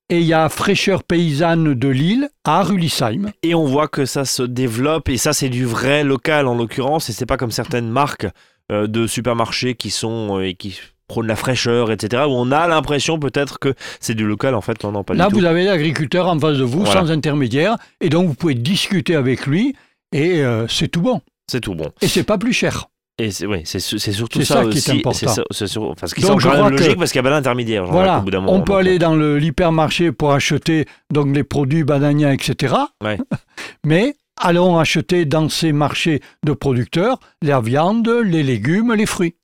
Et 0.09 0.21
il 0.21 0.27
y 0.27 0.35
a 0.35 0.49
Fraîcheur 0.49 1.03
paysanne 1.03 1.75
de 1.75 1.89
Lille 1.89 2.29
à 2.45 2.63
Rulisheim. 2.63 3.33
Et 3.43 3.57
on 3.57 3.65
voit 3.65 3.89
que 3.89 4.05
ça 4.05 4.25
se 4.25 4.45
développe, 4.45 5.09
et 5.09 5.17
ça 5.17 5.33
c'est 5.33 5.49
du 5.49 5.65
vrai 5.65 6.05
local 6.05 6.47
en 6.47 6.55
l'occurrence, 6.55 7.11
et 7.11 7.13
c'est 7.13 7.27
pas 7.27 7.37
comme 7.37 7.51
certaines 7.51 7.91
marques 7.91 8.29
de 8.71 9.07
supermarchés 9.07 9.75
qui 9.75 9.91
sont 9.91 10.39
euh, 10.39 10.47
et 10.49 10.55
qui 10.55 10.79
prônent 11.09 11.29
la 11.29 11.37
fraîcheur, 11.37 11.93
etc. 11.93 12.25
Où 12.27 12.33
on 12.33 12.51
a 12.51 12.67
l'impression 12.67 13.19
peut-être 13.19 13.59
que 13.61 13.75
c'est 14.01 14.15
du 14.15 14.25
local, 14.27 14.55
en 14.57 14.61
fait, 14.61 14.83
non, 14.83 14.91
non, 14.93 15.05
pas 15.05 15.15
Là, 15.15 15.27
du 15.29 15.35
tout. 15.35 15.39
vous 15.41 15.45
avez 15.45 15.65
l'agriculteur 15.65 16.27
en 16.29 16.39
face 16.39 16.59
de 16.59 16.65
vous, 16.65 16.81
Voilà. 16.85 17.01
sans 17.03 17.11
intermédiaire. 17.13 17.77
Et 18.01 18.09
donc, 18.09 18.27
vous 18.27 18.35
pouvez 18.35 18.55
discuter 18.55 19.15
avec 19.15 19.47
lui. 19.47 19.75
Et 20.13 20.43
euh, 20.43 20.67
c'est 20.69 20.89
tout 20.89 21.03
bon. 21.03 21.21
C'est 21.51 21.61
tout 21.61 21.75
bon. 21.77 21.91
Et 22.01 22.09
c'est 22.09 22.25
pas 22.25 22.39
plus 22.39 22.53
cher. 22.53 22.87
Et 23.19 23.31
c'est 23.31 23.47
oui, 23.47 23.63
c'est 23.65 23.79
surtout 23.81 24.43
ça, 24.43 24.63
ça 24.65 24.69
qui 24.69 24.77
est 24.79 24.91
important. 24.91 25.33
c'est 25.51 25.67
sur- 25.69 25.85
enfin, 25.91 26.07
ce 26.07 26.15
qui 26.15 26.21
Donc, 26.21 26.43
semble 26.43 26.75
que- 26.77 26.83
logique 26.83 26.99
parce 26.99 27.13
qu'il 27.13 27.19
y 27.19 27.21
a 27.21 27.23
pas 27.23 27.31
d'intermédiaire. 27.31 27.87
Voilà, 27.87 28.21
moment, 28.21 28.53
on 28.53 28.61
peut 28.61 28.73
donc, 28.73 28.81
aller 28.81 28.97
euh, 28.97 28.99
dans 28.99 29.15
l'hypermarché 29.17 30.13
pour 30.13 30.33
acheter 30.33 30.85
donc 31.11 31.35
les 31.35 31.45
produits 31.45 31.83
bananiens, 31.83 32.31
etc. 32.33 32.75
Ouais. 33.03 33.17
Mais 33.87 34.17
allons 34.41 34.79
acheter 34.79 35.25
dans 35.25 35.49
ces 35.49 35.73
marchés 35.73 36.21
de 36.45 36.53
producteurs 36.53 37.19
la 37.43 37.61
viande, 37.61 38.09
les 38.09 38.43
légumes, 38.43 38.95
les 38.95 39.07
fruits. 39.07 39.35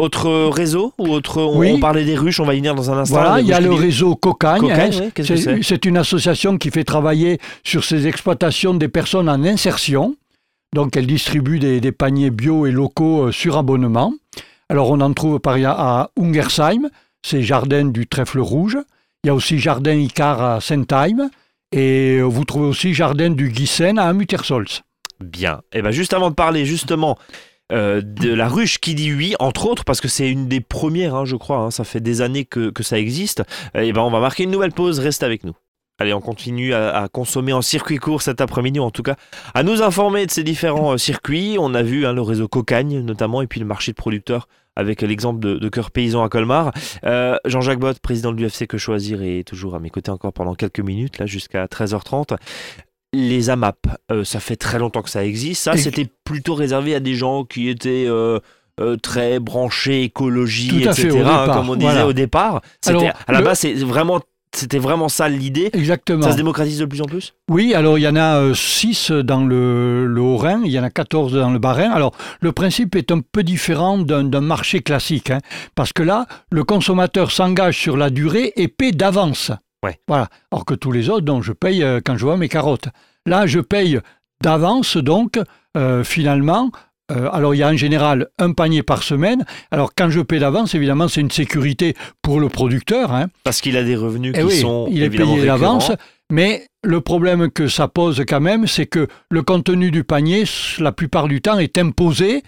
Autre 0.00 0.30
réseau 0.50 0.92
ou 0.98 1.08
autre 1.08 1.42
on, 1.42 1.58
Oui. 1.58 1.72
on 1.74 1.80
parlait 1.80 2.04
des 2.04 2.14
ruches, 2.16 2.38
on 2.38 2.44
va 2.44 2.54
y 2.54 2.58
venir 2.58 2.76
dans 2.76 2.90
un 2.92 2.98
instant. 2.98 3.16
Voilà, 3.16 3.40
il 3.40 3.48
y 3.48 3.52
a 3.52 3.58
le 3.60 3.72
réseau 3.72 4.14
Cocagne. 4.14 4.60
Cocagne, 4.60 5.10
hein. 5.18 5.24
oui, 5.56 5.64
C'est 5.64 5.84
une 5.84 5.96
association 5.96 6.56
qui 6.56 6.70
fait 6.70 6.84
travailler 6.84 7.38
sur 7.64 7.82
ces 7.82 8.06
exploitations 8.06 8.74
des 8.74 8.86
personnes 8.86 9.28
en 9.28 9.42
insertion. 9.44 10.14
Donc, 10.72 10.96
elle 10.96 11.06
distribue 11.06 11.58
des, 11.58 11.80
des 11.80 11.92
paniers 11.92 12.30
bio 12.30 12.66
et 12.66 12.70
locaux 12.70 13.24
euh, 13.26 13.32
sur 13.32 13.56
abonnement. 13.56 14.14
Alors, 14.68 14.90
on 14.90 15.00
en 15.00 15.12
trouve 15.14 15.40
par 15.40 15.56
exemple 15.56 15.80
à 15.80 16.10
Ungersheim, 16.20 16.90
c'est 17.22 17.42
Jardin 17.42 17.86
du 17.86 18.06
Trèfle 18.06 18.38
Rouge. 18.38 18.78
Il 19.24 19.28
y 19.28 19.30
a 19.30 19.34
aussi 19.34 19.58
Jardin 19.58 19.94
Icar 19.94 20.40
à 20.40 20.60
Sentheim. 20.60 21.30
Et 21.72 22.20
vous 22.22 22.44
trouvez 22.44 22.66
aussi 22.66 22.94
Jardin 22.94 23.30
du 23.30 23.50
Guissen 23.50 23.98
à 23.98 24.12
Muttersols. 24.12 24.68
Bien. 25.20 25.60
Et 25.72 25.82
ben 25.82 25.90
juste 25.90 26.14
avant 26.14 26.30
de 26.30 26.34
parler 26.34 26.64
justement 26.64 27.18
euh, 27.70 28.00
de 28.02 28.32
la 28.32 28.48
ruche 28.48 28.78
qui 28.78 28.94
dit 28.94 29.12
oui, 29.12 29.34
entre 29.40 29.66
autres, 29.66 29.84
parce 29.84 30.00
que 30.00 30.08
c'est 30.08 30.30
une 30.30 30.48
des 30.48 30.60
premières, 30.60 31.14
hein, 31.14 31.24
je 31.26 31.36
crois, 31.36 31.58
hein, 31.58 31.70
ça 31.70 31.84
fait 31.84 32.00
des 32.00 32.22
années 32.22 32.46
que, 32.46 32.72
ça 32.80 32.98
existe, 32.98 33.42
et 33.74 33.92
ben 33.92 34.00
on 34.00 34.10
va 34.10 34.20
marquer 34.20 34.44
une 34.44 34.50
nouvelle 34.50 34.72
pause, 34.72 35.00
reste 35.00 35.22
avec 35.22 35.44
nous. 35.44 35.54
Allez, 35.98 36.14
on 36.14 36.20
continue 36.20 36.72
à, 36.72 37.08
consommer 37.12 37.52
en 37.52 37.60
circuit 37.60 37.98
court 37.98 38.22
cet 38.22 38.40
après-midi, 38.40 38.80
en 38.80 38.90
tout 38.90 39.02
cas 39.02 39.16
à 39.52 39.64
nous 39.64 39.82
informer 39.82 40.24
de 40.24 40.30
ces 40.30 40.44
différents 40.44 40.94
euh, 40.94 40.96
circuits. 40.96 41.56
On 41.58 41.74
a 41.74 41.82
vu 41.82 42.06
hein, 42.06 42.14
le 42.14 42.22
réseau 42.22 42.48
Cocagne 42.48 43.00
notamment, 43.00 43.42
et 43.42 43.46
puis 43.46 43.60
le 43.60 43.66
marché 43.66 43.92
de 43.92 43.96
producteurs 43.96 44.48
avec 44.78 45.02
l'exemple 45.02 45.40
de, 45.40 45.56
de 45.56 45.68
Cœur 45.68 45.90
Paysan 45.90 46.22
à 46.22 46.28
Colmar. 46.28 46.72
Euh, 47.04 47.36
Jean-Jacques 47.44 47.80
Bott, 47.80 47.98
président 47.98 48.32
de 48.32 48.40
l'UFC 48.40 48.66
Que 48.66 48.78
Choisir, 48.78 49.22
est 49.22 49.42
toujours 49.46 49.74
à 49.74 49.80
mes 49.80 49.90
côtés 49.90 50.10
encore 50.10 50.32
pendant 50.32 50.54
quelques 50.54 50.80
minutes, 50.80 51.18
là 51.18 51.26
jusqu'à 51.26 51.66
13h30. 51.66 52.36
Les 53.12 53.50
AMAP, 53.50 53.86
euh, 54.12 54.24
ça 54.24 54.38
fait 54.38 54.56
très 54.56 54.78
longtemps 54.78 55.02
que 55.02 55.10
ça 55.10 55.24
existe. 55.24 55.62
Ça, 55.62 55.76
c'était 55.76 56.06
plutôt 56.24 56.54
réservé 56.54 56.94
à 56.94 57.00
des 57.00 57.14
gens 57.14 57.44
qui 57.44 57.68
étaient... 57.68 58.08
très 59.02 59.40
branchés 59.40 60.04
écologie, 60.04 60.84
etc., 60.84 61.22
hein, 61.24 61.50
comme 61.52 61.68
on 61.68 61.74
disait 61.74 62.02
au 62.02 62.12
départ. 62.12 62.62
à 62.86 63.32
la 63.32 63.42
base, 63.42 63.58
c'est 63.58 63.74
vraiment 63.74 64.20
c'était 64.54 64.78
vraiment 64.78 65.08
ça 65.08 65.28
l'idée. 65.28 65.70
Exactement. 65.72 66.22
Ça 66.22 66.32
se 66.32 66.36
démocratise 66.36 66.78
de 66.78 66.84
plus 66.84 67.00
en 67.00 67.04
plus? 67.04 67.34
Oui, 67.50 67.74
alors 67.74 67.98
il 67.98 68.02
y 68.02 68.08
en 68.08 68.16
a 68.16 68.54
6 68.54 69.10
euh, 69.10 69.22
dans 69.22 69.44
le, 69.44 70.14
Haut-Rhin, 70.18 70.62
il 70.64 70.70
y 70.70 70.78
en 70.78 70.84
a 70.84 70.90
14 70.90 71.34
dans 71.34 71.50
le 71.50 71.58
Bas-Rhin. 71.58 71.90
Alors 71.90 72.14
le 72.40 72.52
principe 72.52 72.96
est 72.96 73.10
un 73.10 73.20
peu 73.20 73.42
différent 73.42 73.98
d'un 73.98 74.40
marché 74.40 74.80
classique, 74.80 75.30
hein, 75.30 75.40
parce 75.74 75.92
que 75.92 76.02
là, 76.02 76.26
le 76.50 76.64
consommateur 76.64 77.30
s'engage 77.30 77.78
sur 77.78 77.96
la 77.96 78.10
durée 78.10 78.52
et 78.56 78.68
paie 78.68 78.92
d'avance. 78.92 79.52
Ouais. 79.84 79.98
Voilà. 80.08 80.28
Alors 80.50 80.64
que 80.64 80.74
tous 80.74 80.92
les 80.92 81.08
autres, 81.08 81.24
donc, 81.24 81.42
je 81.42 81.52
paye 81.52 81.82
euh, 81.82 82.00
quand 82.04 82.16
je 82.16 82.24
vois 82.24 82.36
mes 82.36 82.48
carottes. 82.48 82.88
Là, 83.26 83.46
je 83.46 83.60
paye 83.60 84.00
d'avance, 84.42 84.96
donc, 84.96 85.38
euh, 85.76 86.02
finalement, 86.04 86.70
euh, 87.10 87.28
alors 87.32 87.54
il 87.54 87.58
y 87.58 87.62
a 87.62 87.68
en 87.68 87.76
général 87.76 88.28
un 88.38 88.52
panier 88.52 88.82
par 88.82 89.02
semaine. 89.02 89.44
Alors 89.70 89.92
quand 89.96 90.10
je 90.10 90.20
paie 90.20 90.38
d'avance, 90.38 90.74
évidemment, 90.74 91.08
c'est 91.08 91.20
une 91.20 91.30
sécurité 91.30 91.94
pour 92.22 92.40
le 92.40 92.48
producteur. 92.48 93.12
Hein. 93.12 93.26
Parce 93.44 93.60
qu'il 93.60 93.76
a 93.76 93.84
des 93.84 93.96
revenus 93.96 94.34
eh 94.36 94.44
qui 94.44 94.56
sont 94.58 94.88
il 94.90 95.02
est 95.02 95.10
payé 95.10 95.44
d'avance. 95.44 95.92
Mais 96.30 96.66
le 96.84 97.00
problème 97.00 97.50
que 97.50 97.68
ça 97.68 97.88
pose 97.88 98.22
quand 98.28 98.40
même, 98.40 98.66
c'est 98.66 98.86
que 98.86 99.08
le 99.30 99.42
contenu 99.42 99.90
du 99.90 100.04
panier, 100.04 100.44
la 100.78 100.92
plupart 100.92 101.26
du 101.26 101.40
temps, 101.40 101.58
est 101.58 101.78
imposé. 101.78 102.42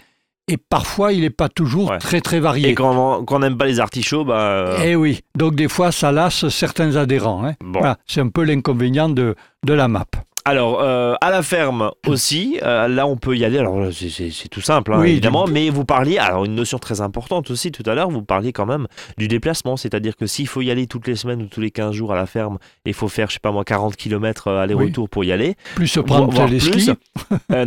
Et 0.47 0.57
parfois, 0.57 1.13
il 1.13 1.21
n'est 1.21 1.29
pas 1.29 1.49
toujours 1.49 1.97
très 1.97 2.19
très 2.19 2.39
varié. 2.39 2.69
Et 2.69 2.75
quand 2.75 3.23
on 3.27 3.39
n'aime 3.39 3.57
pas 3.57 3.65
les 3.65 3.79
artichauts, 3.79 4.25
bah. 4.25 4.39
Euh, 4.39 4.77
eh 4.83 4.95
oui, 4.95 5.21
donc 5.37 5.55
des 5.55 5.69
fois, 5.69 5.91
ça 5.91 6.11
lasse 6.11 6.49
certains 6.49 6.95
adhérents. 6.95 7.45
Hein. 7.45 7.53
Voilà, 7.63 7.97
c'est 8.05 8.21
un 8.21 8.27
peu 8.27 8.43
l'inconvénient 8.43 9.07
de, 9.07 9.35
de 9.65 9.73
la 9.73 9.87
map. 9.87 10.05
Alors, 10.45 10.81
euh, 10.81 11.13
à 11.21 11.29
la 11.29 11.43
ferme 11.43 11.91
aussi, 12.07 12.57
euh, 12.63 12.87
là 12.87 13.05
on 13.05 13.15
peut 13.15 13.37
y 13.37 13.45
aller. 13.45 13.59
Alors, 13.59 13.87
c'est 13.91 14.47
tout 14.49 14.61
simple, 14.61 14.93
hein, 14.93 15.03
évidemment, 15.03 15.45
mais 15.47 15.69
vous 15.69 15.85
parliez, 15.85 16.17
alors 16.17 16.45
une 16.45 16.55
notion 16.55 16.79
très 16.79 17.01
importante 17.01 17.51
aussi 17.51 17.71
tout 17.71 17.83
à 17.85 17.93
l'heure, 17.93 18.09
vous 18.09 18.23
parliez 18.23 18.51
quand 18.51 18.65
même 18.65 18.87
du 19.17 19.27
déplacement, 19.27 19.77
c'est-à-dire 19.77 20.15
que 20.15 20.25
s'il 20.25 20.47
faut 20.47 20.61
y 20.61 20.71
aller 20.71 20.87
toutes 20.87 21.07
les 21.07 21.15
semaines 21.15 21.43
ou 21.43 21.45
tous 21.45 21.61
les 21.61 21.69
15 21.69 21.93
jours 21.93 22.11
à 22.11 22.15
la 22.15 22.25
ferme, 22.25 22.57
il 22.85 22.93
faut 22.93 23.07
faire, 23.07 23.29
je 23.29 23.33
sais 23.33 23.39
pas 23.39 23.51
moi, 23.51 23.63
40 23.63 23.95
km 23.95 24.47
euh, 24.47 24.63
aller-retour 24.63 25.09
pour 25.09 25.23
y 25.23 25.31
aller. 25.31 25.55
Plus 25.75 25.87
se 25.87 25.99
prendre 25.99 26.47
les 26.47 26.59
skis. 26.59 26.91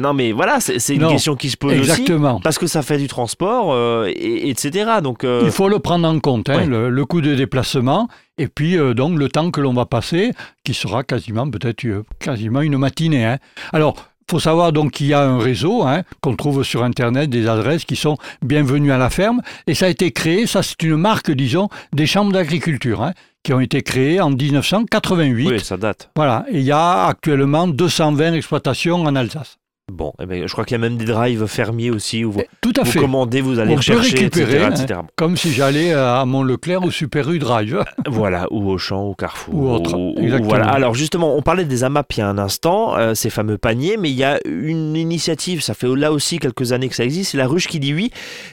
non, 0.00 0.12
mais 0.12 0.32
voilà, 0.32 0.58
c'est 0.60 0.94
une 0.94 1.08
question 1.08 1.36
qui 1.36 1.50
se 1.50 1.56
pose 1.56 1.74
exactement. 1.74 2.34
aussi. 2.34 2.42
Parce 2.42 2.58
que 2.58 2.66
ça 2.66 2.82
fait 2.82 2.98
du 2.98 3.06
transport, 3.06 4.06
et, 4.06 4.48
etc. 4.50 5.00
Donc, 5.02 5.24
Il 5.24 5.50
faut 5.50 5.68
le 5.68 5.78
prendre 5.78 6.08
en 6.08 6.18
compte, 6.18 6.48
hein, 6.48 6.66
le, 6.66 7.04
coût 7.04 7.20
de 7.20 7.34
déplacement 7.34 8.08
et 8.38 8.48
puis 8.48 8.76
donc 8.94 9.18
le 9.18 9.28
temps 9.28 9.50
que 9.50 9.60
l'on 9.60 9.72
va 9.72 9.86
passer, 9.86 10.32
qui 10.64 10.74
sera 10.74 11.04
quasiment 11.04 11.48
peut-être 11.50 11.84
quasiment 12.18 12.60
une 12.60 12.78
matinée. 12.78 13.24
Hein. 13.24 13.38
Alors, 13.72 13.96
faut 14.30 14.40
savoir 14.40 14.72
donc 14.72 14.92
qu'il 14.92 15.06
y 15.06 15.14
a 15.14 15.22
un 15.22 15.38
réseau 15.38 15.82
hein, 15.82 16.02
qu'on 16.20 16.34
trouve 16.34 16.62
sur 16.64 16.82
Internet, 16.82 17.28
des 17.30 17.46
adresses 17.46 17.84
qui 17.84 17.96
sont 17.96 18.16
bienvenues 18.42 18.92
à 18.92 18.98
la 18.98 19.10
ferme. 19.10 19.42
Et 19.66 19.74
ça 19.74 19.86
a 19.86 19.88
été 19.88 20.12
créé, 20.12 20.46
ça 20.46 20.62
c'est 20.62 20.82
une 20.82 20.96
marque, 20.96 21.30
disons, 21.30 21.68
des 21.92 22.06
chambres 22.06 22.32
d'agriculture. 22.32 23.02
Hein, 23.02 23.12
qui 23.44 23.52
ont 23.52 23.60
été 23.60 23.82
créées 23.82 24.22
en 24.22 24.30
1988. 24.30 25.48
Oui, 25.50 25.60
ça 25.60 25.76
date. 25.76 26.10
Voilà, 26.16 26.46
et 26.50 26.60
il 26.60 26.64
y 26.64 26.72
a 26.72 27.04
actuellement 27.04 27.68
220 27.68 28.32
exploitations 28.32 29.02
en 29.02 29.14
Alsace. 29.14 29.58
Bon, 29.92 30.14
eh 30.18 30.24
ben, 30.24 30.46
je 30.46 30.52
crois 30.52 30.64
qu'il 30.64 30.74
y 30.74 30.76
a 30.76 30.78
même 30.78 30.96
des 30.96 31.04
drives 31.04 31.46
fermiers 31.46 31.90
aussi 31.90 32.24
où 32.24 32.32
vous, 32.32 32.40
eh, 32.40 32.48
Tout 32.62 32.72
à 32.78 32.84
vous 32.84 33.00
commandez, 33.00 33.42
vous 33.42 33.58
allez 33.58 33.76
rechercher, 33.76 34.16
récupérer, 34.16 34.64
etc., 34.64 34.86
hein, 34.94 35.06
comme 35.14 35.36
si 35.36 35.52
j'allais 35.52 35.92
à 35.92 36.24
Mont-Leclerc 36.24 36.82
ou 36.82 36.90
Super 36.90 37.30
U 37.30 37.38
Drive. 37.38 37.84
voilà, 38.08 38.46
ou 38.50 38.70
au 38.70 38.78
champ, 38.78 39.02
au 39.02 39.14
Carrefour. 39.14 39.54
Ou 39.54 39.68
autre. 39.68 39.98
voilà. 40.42 40.68
Alors 40.70 40.94
justement, 40.94 41.37
on 41.37 41.42
parlait 41.42 41.66
des 41.66 41.85
AMAP 41.85 42.14
il 42.14 42.20
y 42.20 42.22
a 42.22 42.28
un 42.28 42.38
instant, 42.38 42.96
euh, 42.96 43.14
ces 43.14 43.28
fameux 43.28 43.59
paniers, 43.59 43.98
mais 43.98 44.11
il 44.11 44.16
y 44.16 44.24
a 44.24 44.40
une 44.46 44.96
initiative, 44.96 45.62
ça 45.62 45.74
fait 45.74 45.94
là 45.94 46.12
aussi 46.12 46.38
quelques 46.38 46.72
années 46.72 46.88
que 46.88 46.96
ça 46.96 47.04
existe, 47.04 47.32
c'est 47.32 47.38
la 47.38 47.46
ruche 47.46 47.68
qui 47.68 47.78
dit 47.78 47.92
oui. 47.92 48.11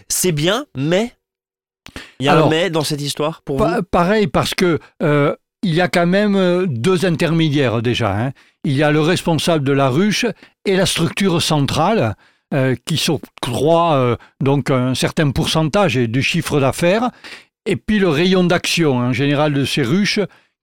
C'est 0.10 0.34
bien, 0.34 0.65
mais 0.75 1.13
il 2.19 2.25
y 2.25 2.29
a 2.29 2.43
un 2.43 2.49
mais 2.49 2.69
dans 2.69 2.84
cette 2.84 3.01
histoire 3.01 3.41
pour 3.41 3.58
vous? 3.58 3.84
Pareil, 3.89 4.27
parce 4.27 4.53
que 4.53 4.79
euh, 5.01 5.34
il 5.63 5.74
y 5.74 5.82
a 5.82 5.88
quand 5.88 6.08
même 6.08 6.36
euh, 6.36 6.65
deux 6.67 7.06
intermédiaires 7.06 7.82
déjà. 7.82 8.17
Hein. 8.17 8.32
Il 8.63 8.74
y 8.74 8.84
a 8.84 8.91
le 8.91 9.02
responsable 9.02 9.63
de 9.63 9.71
la 9.71 9.89
ruche 9.89 10.26
et 10.65 10.76
la 10.76 10.86
structure 10.86 11.41
centrale 11.41 12.15
euh, 12.54 12.76
qui 12.86 12.97
s'octroie 12.97 13.93
euh, 13.93 14.15
donc 14.41 14.69
un 14.71 14.95
certain 14.95 15.32
pourcentage 15.32 15.95
du 15.95 16.21
chiffre 16.21 16.60
d'affaires. 16.60 17.12
Et 17.65 17.76
puis 17.76 18.00
le 18.00 18.10
rayon 18.10 18.43
d'action 18.43 18.97
en 18.97 19.13
général 19.13 19.54
de 19.54 19.65
ces 19.65 19.84
ruches 19.84 20.19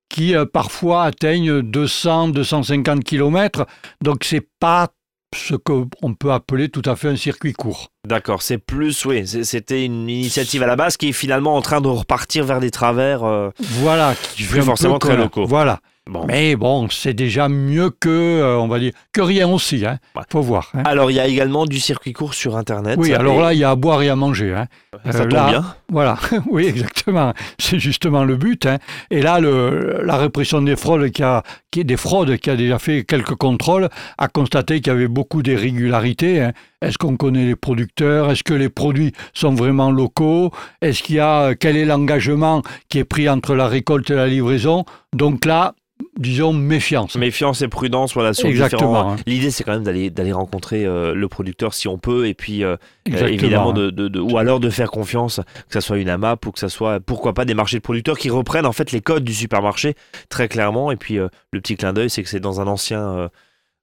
qui 0.08 0.34
parfois 0.52 1.04
atteignent 1.04 1.60
200-250 1.60 3.02
km. 3.02 3.66
Donc 4.02 4.24
c'est 4.24 4.48
pas 4.58 4.88
ce 5.34 5.54
qu'on 5.54 6.14
peut 6.14 6.32
appeler 6.32 6.68
tout 6.68 6.82
à 6.84 6.96
fait 6.96 7.08
un 7.08 7.16
circuit 7.16 7.52
court. 7.52 7.90
D'accord, 8.06 8.42
c'est 8.42 8.58
plus, 8.58 9.04
oui, 9.04 9.26
c'était 9.26 9.84
une 9.84 10.08
initiative 10.08 10.62
à 10.62 10.66
la 10.66 10.76
base 10.76 10.96
qui 10.96 11.08
est 11.08 11.12
finalement 11.12 11.54
en 11.54 11.60
train 11.60 11.80
de 11.80 11.88
repartir 11.88 12.44
vers 12.44 12.60
des 12.60 12.70
travers. 12.70 13.24
Euh, 13.24 13.50
voilà, 13.58 14.14
qui 14.34 14.44
plus 14.44 14.62
forcément 14.62 14.98
très 14.98 15.16
locaux. 15.16 15.46
Voilà. 15.46 15.80
Mais 16.26 16.56
bon, 16.56 16.88
c'est 16.88 17.12
déjà 17.12 17.48
mieux 17.48 17.90
que, 17.90 18.08
euh, 18.08 18.58
on 18.58 18.66
va 18.66 18.78
dire, 18.78 18.92
que 19.12 19.20
rien 19.20 19.48
aussi. 19.48 19.84
Hein. 19.84 19.98
Faut 20.30 20.40
voir. 20.40 20.70
Hein. 20.74 20.82
Alors, 20.86 21.10
il 21.10 21.14
y 21.14 21.20
a 21.20 21.26
également 21.26 21.66
du 21.66 21.78
circuit 21.80 22.12
court 22.14 22.34
sur 22.34 22.56
Internet. 22.56 22.98
Oui, 22.98 23.12
alors 23.12 23.40
là, 23.40 23.52
il 23.52 23.58
y 23.58 23.64
a 23.64 23.70
à 23.70 23.76
boire 23.76 24.02
et 24.02 24.08
à 24.08 24.16
manger. 24.16 24.54
Hein. 24.54 24.66
Ça 25.10 25.20
euh, 25.20 25.28
tombe 25.28 25.48
bien. 25.48 25.64
Voilà, 25.90 26.18
oui, 26.50 26.66
exactement. 26.66 27.32
C'est 27.58 27.78
justement 27.78 28.24
le 28.24 28.36
but. 28.36 28.66
Hein. 28.66 28.78
Et 29.10 29.22
là, 29.22 29.40
le, 29.40 30.00
la 30.04 30.16
répression 30.16 30.60
des 30.62 30.76
fraudes, 30.76 31.10
qui 31.10 31.22
a, 31.22 31.42
qui, 31.70 31.84
des 31.84 31.96
fraudes, 31.96 32.36
qui 32.36 32.50
a 32.50 32.56
déjà 32.56 32.78
fait 32.78 33.04
quelques 33.04 33.34
contrôles, 33.34 33.88
a 34.18 34.28
constaté 34.28 34.80
qu'il 34.80 34.92
y 34.92 34.96
avait 34.96 35.08
beaucoup 35.08 35.42
d'irrégularités. 35.42 36.42
Hein. 36.42 36.52
Est-ce 36.82 36.98
qu'on 36.98 37.16
connaît 37.16 37.46
les 37.46 37.56
producteurs? 37.56 38.30
Est-ce 38.30 38.44
que 38.44 38.54
les 38.54 38.68
produits 38.68 39.12
sont 39.34 39.54
vraiment 39.54 39.90
locaux? 39.90 40.52
Est-ce 40.82 41.02
qu'il 41.02 41.16
y 41.16 41.20
a 41.20 41.54
quel 41.54 41.76
est 41.76 41.84
l'engagement 41.84 42.62
qui 42.88 42.98
est 42.98 43.04
pris 43.04 43.28
entre 43.28 43.54
la 43.54 43.66
récolte 43.68 44.10
et 44.10 44.14
la 44.14 44.28
livraison? 44.28 44.84
Donc 45.14 45.44
là, 45.44 45.74
disons, 46.18 46.52
méfiance. 46.52 47.16
Méfiance 47.16 47.62
et 47.62 47.68
prudence, 47.68 48.14
voilà, 48.14 48.34
sur 48.34 48.48
Exactement. 48.48 49.12
Hein. 49.12 49.16
L'idée, 49.26 49.50
c'est 49.50 49.64
quand 49.64 49.72
même 49.72 50.10
d'aller, 50.10 50.32
rencontrer 50.32 50.84
euh, 50.84 51.14
le 51.14 51.28
producteur 51.28 51.74
si 51.74 51.88
on 51.88 51.98
peut, 51.98 52.26
et 52.26 52.34
puis 52.34 52.64
euh, 52.64 52.76
évidemment, 53.06 53.72
de, 53.72 53.90
de, 53.90 54.20
ou 54.20 54.36
alors 54.38 54.60
de 54.60 54.70
faire 54.70 54.87
confiance, 54.90 55.40
que 55.68 55.74
ce 55.74 55.80
soit 55.80 55.98
une 55.98 56.08
AMAP 56.08 56.46
ou 56.46 56.52
que 56.52 56.58
ce 56.58 56.68
soit, 56.68 57.00
pourquoi 57.00 57.34
pas, 57.34 57.44
des 57.44 57.54
marchés 57.54 57.78
de 57.78 57.82
producteurs 57.82 58.18
qui 58.18 58.30
reprennent 58.30 58.66
en 58.66 58.72
fait 58.72 58.92
les 58.92 59.00
codes 59.00 59.24
du 59.24 59.34
supermarché, 59.34 59.94
très 60.28 60.48
clairement. 60.48 60.90
Et 60.90 60.96
puis, 60.96 61.16
le 61.16 61.60
petit 61.60 61.76
clin 61.76 61.92
d'œil, 61.92 62.10
c'est 62.10 62.22
que 62.22 62.28
c'est 62.28 62.40
dans 62.40 62.60
un 62.60 62.66
ancien 62.66 63.30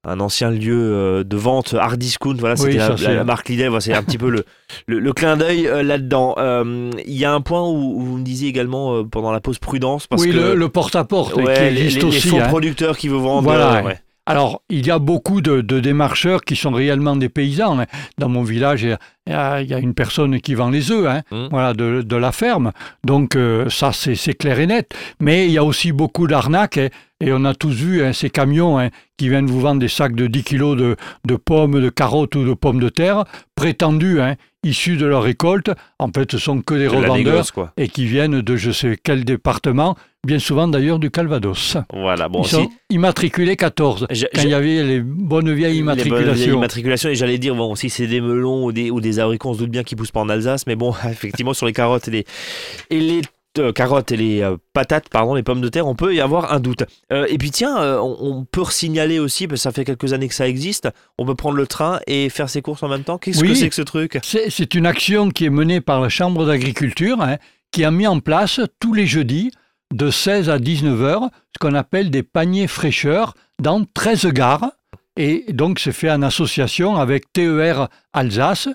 un 0.06 0.20
ancien 0.20 0.50
lieu 0.50 0.92
euh, 0.94 1.24
de 1.24 1.36
vente 1.36 1.74
hard 1.74 1.98
discount. 1.98 2.36
Voilà, 2.38 2.56
c'était 2.56 2.78
la, 2.78 3.24
marque 3.24 3.48
Lidl. 3.48 3.80
c'est 3.80 3.92
un 3.92 4.02
petit 4.02 4.18
peu 4.18 4.30
le, 4.30 4.44
le, 4.86 5.12
clin 5.12 5.36
d'œil 5.36 5.66
euh, 5.66 5.82
là-dedans. 5.82 6.36
Euh, 6.38 6.90
il 7.04 7.14
y 7.14 7.24
a 7.24 7.32
un 7.32 7.40
point 7.40 7.68
où, 7.68 8.00
vous 8.00 8.18
me 8.18 8.24
disiez 8.24 8.48
également 8.48 9.04
pendant 9.04 9.32
la 9.32 9.40
pause 9.40 9.58
prudence. 9.58 10.06
Parce 10.06 10.22
oui, 10.22 10.30
que, 10.30 10.54
le, 10.54 10.68
porte-à-porte 10.68 11.34
qui 11.34 11.40
existe 11.40 11.98
les, 11.98 12.04
aussi. 12.04 12.26
Les 12.26 12.30
faux 12.30 12.40
hein. 12.40 12.48
producteurs 12.48 12.96
qui 12.96 13.08
vous 13.08 13.20
vendent. 13.20 13.44
Voilà. 13.44 13.82
Alors, 14.26 14.62
il 14.68 14.86
y 14.86 14.90
a 14.90 14.98
beaucoup 14.98 15.40
de, 15.40 15.60
démarcheurs 15.60 16.42
qui 16.42 16.56
sont 16.56 16.72
réellement 16.72 17.16
des 17.16 17.28
paysans. 17.28 17.78
Hein. 17.78 17.86
Dans 18.18 18.28
mon 18.28 18.42
village, 18.42 18.82
il 18.82 18.98
y, 19.28 19.32
a, 19.32 19.60
une 19.78 19.94
personne 19.94 20.40
qui 20.40 20.54
vend 20.54 20.70
les 20.70 20.90
œufs, 20.90 21.06
hein, 21.06 21.22
mmh. 21.30 21.48
voilà, 21.50 21.74
de, 21.74 22.16
la 22.16 22.32
ferme. 22.32 22.72
Donc, 23.04 23.38
ça, 23.68 23.92
c'est 23.92 24.34
clair 24.34 24.58
et 24.58 24.66
net. 24.66 24.94
Mais 25.20 25.46
il 25.46 25.52
y 25.52 25.58
a 25.58 25.64
aussi 25.64 25.92
beaucoup 25.92 26.26
d'arnaques. 26.26 26.80
Et 27.20 27.32
on 27.32 27.44
a 27.46 27.54
tous 27.54 27.72
vu 27.72 28.04
hein, 28.04 28.12
ces 28.12 28.28
camions 28.28 28.78
hein, 28.78 28.90
qui 29.16 29.30
viennent 29.30 29.46
vous 29.46 29.60
vendre 29.60 29.80
des 29.80 29.88
sacs 29.88 30.14
de 30.14 30.26
10 30.26 30.44
kilos 30.44 30.76
de, 30.76 31.36
pommes, 31.36 31.80
de 31.80 31.88
carottes 31.88 32.36
ou 32.36 32.44
de 32.44 32.52
pommes 32.52 32.80
de 32.80 32.90
terre, 32.90 33.24
prétendus 33.54 34.20
hein, 34.20 34.34
issus 34.66 34.96
de 34.96 35.06
leur 35.06 35.22
récolte. 35.22 35.70
En 35.98 36.08
fait, 36.08 36.32
ce 36.32 36.38
sont 36.38 36.60
que 36.60 36.74
des 36.74 36.88
revendeurs 36.88 37.46
et 37.76 37.88
qui 37.88 38.06
viennent 38.06 38.40
de 38.40 38.56
je 38.56 38.70
sais 38.70 38.98
quel 39.02 39.24
département, 39.24 39.96
bien 40.26 40.38
souvent 40.38 40.68
d'ailleurs 40.68 40.98
du 40.98 41.10
Calvados. 41.10 41.76
Voilà, 41.92 42.28
bon, 42.28 42.42
Ils 42.42 42.48
sont 42.48 42.70
immatriculés 42.90 43.56
14, 43.56 44.06
quand 44.08 44.42
il 44.42 44.48
y 44.48 44.54
avait 44.54 44.82
les 44.82 45.00
bonnes 45.00 45.52
vieilles 45.52 45.78
immatriculations. 45.78 46.34
Les 46.34 46.46
bonnes 46.46 46.58
immatriculations, 46.58 47.08
et 47.10 47.14
j'allais 47.14 47.38
dire, 47.38 47.54
bon, 47.54 47.74
si 47.74 47.88
c'est 47.90 48.06
des 48.06 48.20
melons 48.20 48.64
ou 48.64 48.72
des, 48.72 48.90
ou 48.90 49.00
des 49.00 49.18
abricots, 49.18 49.50
on 49.50 49.54
se 49.54 49.58
doute 49.60 49.70
bien 49.70 49.84
qu'ils 49.84 49.96
poussent 49.96 50.10
pas 50.10 50.20
en 50.20 50.28
Alsace, 50.28 50.66
mais 50.66 50.76
bon, 50.76 50.94
effectivement, 51.10 51.54
sur 51.54 51.66
les 51.66 51.72
carottes 51.72 52.08
et 52.08 52.10
les, 52.10 52.24
et 52.90 53.00
les 53.00 53.22
euh, 53.58 53.72
carottes 53.72 54.12
et 54.12 54.16
les 54.16 54.42
euh, 54.42 54.56
patates, 54.72 55.08
pardon, 55.08 55.34
les 55.34 55.42
pommes 55.42 55.60
de 55.60 55.68
terre, 55.68 55.86
on 55.86 55.94
peut 55.94 56.14
y 56.14 56.20
avoir 56.20 56.52
un 56.52 56.60
doute. 56.60 56.84
Euh, 57.12 57.26
et 57.28 57.38
puis 57.38 57.50
tiens, 57.50 58.00
on, 58.00 58.44
peut 58.44 58.64
signaler 58.70 59.18
aussi, 59.18 59.46
parce 59.46 59.60
que 59.60 59.62
ça 59.62 59.72
fait 59.72 59.84
quelques 59.84 60.12
années 60.12 60.28
que 60.28 60.34
ça 60.34 60.48
existe, 60.48 60.88
on 61.18 61.26
peut 61.26 61.34
prendre 61.34 61.56
le 61.56 61.66
train 61.66 62.00
et 62.06 62.28
faire 62.28 62.48
ses 62.48 62.62
courses 62.62 62.82
en 62.82 62.88
même 62.88 63.04
temps. 63.04 63.18
Qu'est-ce 63.18 63.42
que 63.42 63.54
c'est 63.54 63.68
que 63.68 63.74
ce 63.74 63.82
truc? 63.82 64.18
C'est 64.22 64.74
une 64.74 64.86
action 64.86 65.30
qui 65.30 65.44
est 65.44 65.50
menée 65.50 65.80
par 65.80 66.00
la 66.00 66.08
Chambre 66.08 66.46
d'agriculture, 66.46 67.20
hein, 67.20 67.36
qui 67.70 67.84
a 67.84 67.90
mis 67.90 68.06
en 68.06 68.20
place 68.20 68.60
tous 68.80 68.94
les 68.94 69.06
jeudis 69.06 69.50
de 69.94 70.10
16 70.10 70.50
à 70.50 70.58
19 70.58 71.02
heures, 71.02 71.30
ce 71.54 71.58
qu'on 71.60 71.74
appelle 71.74 72.10
des 72.10 72.22
paniers 72.22 72.66
fraîcheurs 72.66 73.34
dans 73.60 73.84
13 73.84 74.26
gares. 74.26 74.72
Et 75.16 75.46
donc, 75.52 75.78
c'est 75.78 75.92
fait 75.92 76.10
en 76.10 76.22
association 76.22 76.96
avec 76.96 77.32
TER 77.32 77.88
Alsace. 78.12 78.68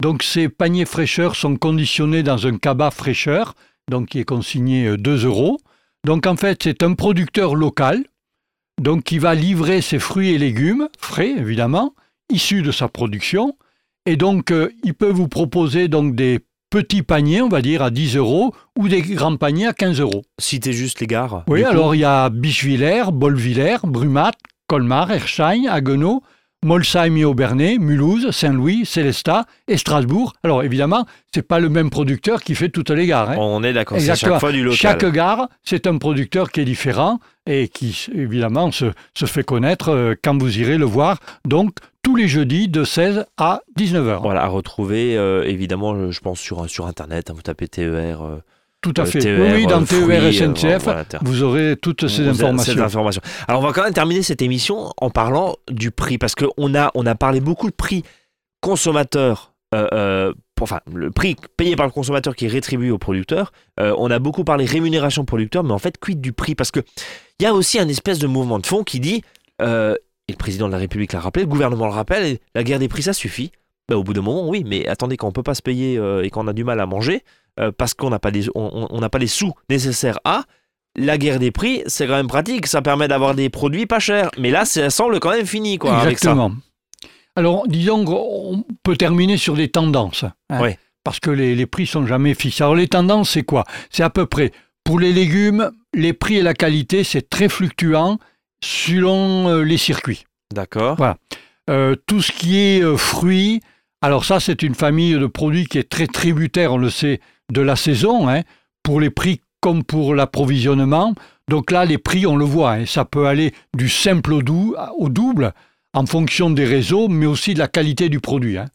Donc, 0.00 0.22
ces 0.22 0.48
paniers 0.48 0.84
fraîcheurs 0.84 1.34
sont 1.34 1.56
conditionnés 1.56 2.22
dans 2.22 2.46
un 2.46 2.56
cabas 2.56 2.92
fraîcheur, 2.92 3.54
donc 3.88 4.08
qui 4.08 4.18
est 4.18 4.24
consigné 4.24 4.96
2 4.96 5.24
euros. 5.26 5.58
Donc, 6.04 6.26
en 6.26 6.36
fait, 6.36 6.62
c'est 6.62 6.82
un 6.82 6.94
producteur 6.94 7.54
local, 7.54 8.04
donc 8.80 9.04
qui 9.04 9.18
va 9.18 9.34
livrer 9.34 9.80
ses 9.80 9.98
fruits 9.98 10.30
et 10.30 10.38
légumes, 10.38 10.88
frais 10.98 11.30
évidemment, 11.30 11.94
issus 12.30 12.62
de 12.62 12.72
sa 12.72 12.88
production. 12.88 13.56
Et 14.06 14.16
donc, 14.16 14.50
euh, 14.50 14.70
il 14.84 14.94
peut 14.94 15.10
vous 15.10 15.28
proposer 15.28 15.88
donc 15.88 16.14
des 16.14 16.40
petits 16.70 17.02
paniers, 17.02 17.42
on 17.42 17.48
va 17.48 17.62
dire, 17.62 17.82
à 17.82 17.90
10 17.90 18.16
euros, 18.16 18.54
ou 18.76 18.88
des 18.88 19.02
grands 19.02 19.36
paniers 19.36 19.66
à 19.66 19.72
15 19.72 20.00
euros. 20.00 20.22
Citez 20.38 20.72
juste 20.72 21.00
les 21.00 21.06
gares. 21.06 21.44
Oui, 21.48 21.64
alors 21.64 21.94
il 21.94 22.00
y 22.00 22.04
a 22.04 22.28
Bischwiller, 22.30 23.04
Bolvillers, 23.12 23.78
Brumat, 23.84 24.32
Colmar, 24.66 25.10
Erschein, 25.10 25.64
Haguenau, 25.68 26.22
Molsheim 26.64 27.16
et 27.16 27.24
Aubernay, 27.24 27.78
Mulhouse, 27.78 28.30
Saint-Louis, 28.32 28.84
Célestat 28.84 29.44
et 29.68 29.76
Strasbourg. 29.76 30.32
Alors 30.42 30.62
évidemment, 30.64 31.06
c'est 31.32 31.46
pas 31.46 31.60
le 31.60 31.68
même 31.68 31.88
producteur 31.90 32.42
qui 32.42 32.54
fait 32.54 32.68
toutes 32.68 32.90
les 32.90 33.06
gares. 33.06 33.30
hein. 33.30 33.36
On 33.38 33.62
est 33.62 33.72
d'accord, 33.72 33.98
c'est 34.00 34.06
chaque 34.16 34.40
fois 34.40 34.50
du 34.52 34.62
local. 34.64 34.76
Chaque 34.78 35.04
gare, 35.12 35.48
c'est 35.62 35.86
un 35.86 35.98
producteur 35.98 36.50
qui 36.50 36.60
est 36.60 36.64
différent 36.64 37.20
et 37.46 37.68
qui, 37.68 38.06
évidemment, 38.12 38.72
se, 38.72 38.86
se 39.14 39.26
fait 39.26 39.44
connaître 39.44 39.90
euh, 39.90 40.14
quand 40.22 40.36
vous 40.36 40.58
irez 40.58 40.78
le 40.78 40.84
voir. 40.84 41.18
Donc, 41.46 41.76
tous 42.02 42.16
les 42.16 42.26
jeudis 42.28 42.68
de 42.68 42.84
16 42.84 43.24
à 43.36 43.60
19 43.76 44.08
heures. 44.08 44.22
Voilà, 44.22 44.42
à 44.42 44.48
retrouver 44.48 45.16
euh, 45.16 45.44
évidemment, 45.44 45.94
je- 45.96 46.10
je 46.10 46.20
pense, 46.20 46.40
sur, 46.40 46.68
sur 46.68 46.86
Internet. 46.86 47.30
hein, 47.30 47.34
vous 47.36 47.42
tapez 47.42 47.68
TER. 47.68 48.22
euh, 48.22 48.42
Tout 48.80 48.94
à 48.96 49.00
euh, 49.00 49.06
fait. 49.06 49.18
TER, 49.18 49.54
oui, 49.54 49.66
dans 49.66 49.82
euh, 49.82 49.84
TER 49.84 50.02
fruits, 50.02 50.16
euh, 50.16 50.32
SNCF, 50.32 50.84
voilà, 50.84 51.04
vous 51.22 51.42
aurez 51.42 51.76
toutes 51.80 52.06
ces 52.06 52.22
Vous 52.22 52.30
informations. 52.30 52.82
information. 52.82 53.22
Alors, 53.48 53.60
on 53.60 53.66
va 53.66 53.72
quand 53.72 53.82
même 53.82 53.92
terminer 53.92 54.22
cette 54.22 54.40
émission 54.40 54.92
en 55.00 55.10
parlant 55.10 55.56
du 55.68 55.90
prix, 55.90 56.18
parce 56.18 56.34
qu'on 56.34 56.74
a, 56.74 56.90
on 56.94 57.04
a 57.06 57.14
parlé 57.14 57.40
beaucoup 57.40 57.68
de 57.68 57.74
prix 57.74 58.04
consommateur, 58.60 59.52
euh, 59.74 59.86
euh, 59.92 60.32
enfin, 60.60 60.80
le 60.92 61.10
prix 61.10 61.36
payé 61.56 61.76
par 61.76 61.86
le 61.86 61.92
consommateur 61.92 62.34
qui 62.34 62.46
est 62.46 62.48
rétribué 62.48 62.90
au 62.90 62.98
producteur. 62.98 63.52
Euh, 63.80 63.94
on 63.98 64.10
a 64.10 64.18
beaucoup 64.18 64.44
parlé 64.44 64.64
rémunération 64.64 65.24
producteur, 65.24 65.64
mais 65.64 65.72
en 65.72 65.78
fait, 65.78 65.98
quid 65.98 66.20
du 66.20 66.32
prix? 66.32 66.54
Parce 66.54 66.70
qu'il 66.70 66.84
y 67.40 67.46
a 67.46 67.54
aussi 67.54 67.78
un 67.78 67.88
espèce 67.88 68.18
de 68.18 68.26
mouvement 68.26 68.58
de 68.58 68.66
fond 68.66 68.84
qui 68.84 69.00
dit, 69.00 69.22
et 69.60 70.32
le 70.32 70.36
président 70.38 70.68
de 70.68 70.72
la 70.72 70.78
République 70.78 71.12
l'a 71.12 71.20
rappelé, 71.20 71.44
le 71.44 71.50
gouvernement 71.50 71.86
le 71.86 71.92
rappelle, 71.92 72.24
et 72.24 72.40
la 72.54 72.62
guerre 72.62 72.78
des 72.78 72.88
prix, 72.88 73.02
ça 73.02 73.12
suffit. 73.12 73.50
Ben, 73.88 73.96
au 73.96 74.02
bout 74.02 74.12
d'un 74.12 74.20
moment, 74.20 74.46
oui, 74.48 74.64
mais 74.66 74.86
attendez, 74.86 75.16
quand 75.16 75.26
on 75.26 75.32
peut 75.32 75.42
pas 75.42 75.54
se 75.54 75.62
payer 75.62 75.98
et 76.22 76.30
qu'on 76.30 76.46
a 76.46 76.52
du 76.52 76.62
mal 76.64 76.78
à 76.80 76.86
manger, 76.86 77.24
euh, 77.58 77.72
parce 77.76 77.94
qu'on 77.94 78.10
n'a 78.10 78.18
pas, 78.18 78.30
des- 78.30 78.48
on, 78.54 78.86
on- 78.90 79.08
pas 79.08 79.18
les 79.18 79.26
sous 79.26 79.52
nécessaires 79.68 80.18
à, 80.24 80.44
la 80.96 81.16
guerre 81.18 81.38
des 81.38 81.50
prix, 81.50 81.82
c'est 81.86 82.06
quand 82.06 82.16
même 82.16 82.26
pratique. 82.28 82.66
Ça 82.66 82.82
permet 82.82 83.08
d'avoir 83.08 83.34
des 83.34 83.50
produits 83.50 83.86
pas 83.86 83.98
chers. 84.00 84.30
Mais 84.38 84.50
là, 84.50 84.64
ça 84.64 84.90
semble 84.90 85.20
quand 85.20 85.30
même 85.30 85.46
fini, 85.46 85.78
quoi, 85.78 85.92
avec 85.98 86.18
ça. 86.18 86.30
Exactement. 86.32 86.52
Alors, 87.36 87.68
disons 87.68 88.04
qu'on 88.04 88.64
peut 88.82 88.96
terminer 88.96 89.36
sur 89.36 89.54
des 89.54 89.68
tendances. 89.68 90.24
hein, 90.50 90.60
Ouais. 90.60 90.78
Parce 91.04 91.20
que 91.20 91.30
les, 91.30 91.54
les 91.54 91.66
prix 91.66 91.86
sont 91.86 92.04
jamais 92.06 92.34
fixes. 92.34 92.60
Alors, 92.60 92.74
les 92.74 92.88
tendances, 92.88 93.30
c'est 93.30 93.44
quoi? 93.44 93.64
C'est 93.90 94.02
à 94.02 94.10
peu 94.10 94.26
près, 94.26 94.50
pour 94.82 94.98
les 94.98 95.12
légumes, 95.12 95.70
les 95.94 96.12
prix 96.12 96.36
et 96.38 96.42
la 96.42 96.54
qualité, 96.54 97.04
c'est 97.04 97.30
très 97.30 97.48
fluctuant 97.48 98.18
selon 98.62 99.48
euh, 99.48 99.62
les 99.62 99.78
circuits. 99.78 100.24
D'accord. 100.52 100.96
Euh, 101.70 101.94
tout 102.06 102.22
ce 102.22 102.32
qui 102.32 102.58
est 102.58 102.82
euh, 102.82 102.96
fruits, 102.96 103.60
alors 104.02 104.24
ça, 104.24 104.40
c'est 104.40 104.62
une 104.62 104.74
famille 104.74 105.12
de 105.14 105.26
produits 105.26 105.66
qui 105.66 105.78
est 105.78 105.88
très 105.88 106.06
tributaire, 106.06 106.72
on 106.72 106.78
le 106.78 106.90
sait, 106.90 107.20
de 107.52 107.60
la 107.60 107.76
saison, 107.76 108.28
hein, 108.28 108.42
pour 108.82 109.00
les 109.00 109.10
prix 109.10 109.40
comme 109.60 109.82
pour 109.84 110.14
l'approvisionnement. 110.14 111.14
Donc 111.48 111.70
là, 111.70 111.84
les 111.84 111.98
prix, 111.98 112.26
on 112.26 112.36
le 112.36 112.44
voit, 112.44 112.72
hein, 112.72 112.86
ça 112.86 113.04
peut 113.04 113.26
aller 113.26 113.52
du 113.76 113.88
simple 113.88 114.32
au, 114.34 114.42
dou- 114.42 114.74
au 114.98 115.08
double 115.08 115.52
en 115.94 116.04
fonction 116.06 116.50
des 116.50 116.64
réseaux, 116.64 117.08
mais 117.08 117.26
aussi 117.26 117.54
de 117.54 117.58
la 117.58 117.68
qualité 117.68 118.08
du 118.08 118.20
produit. 118.20 118.58
hein. 118.58 118.66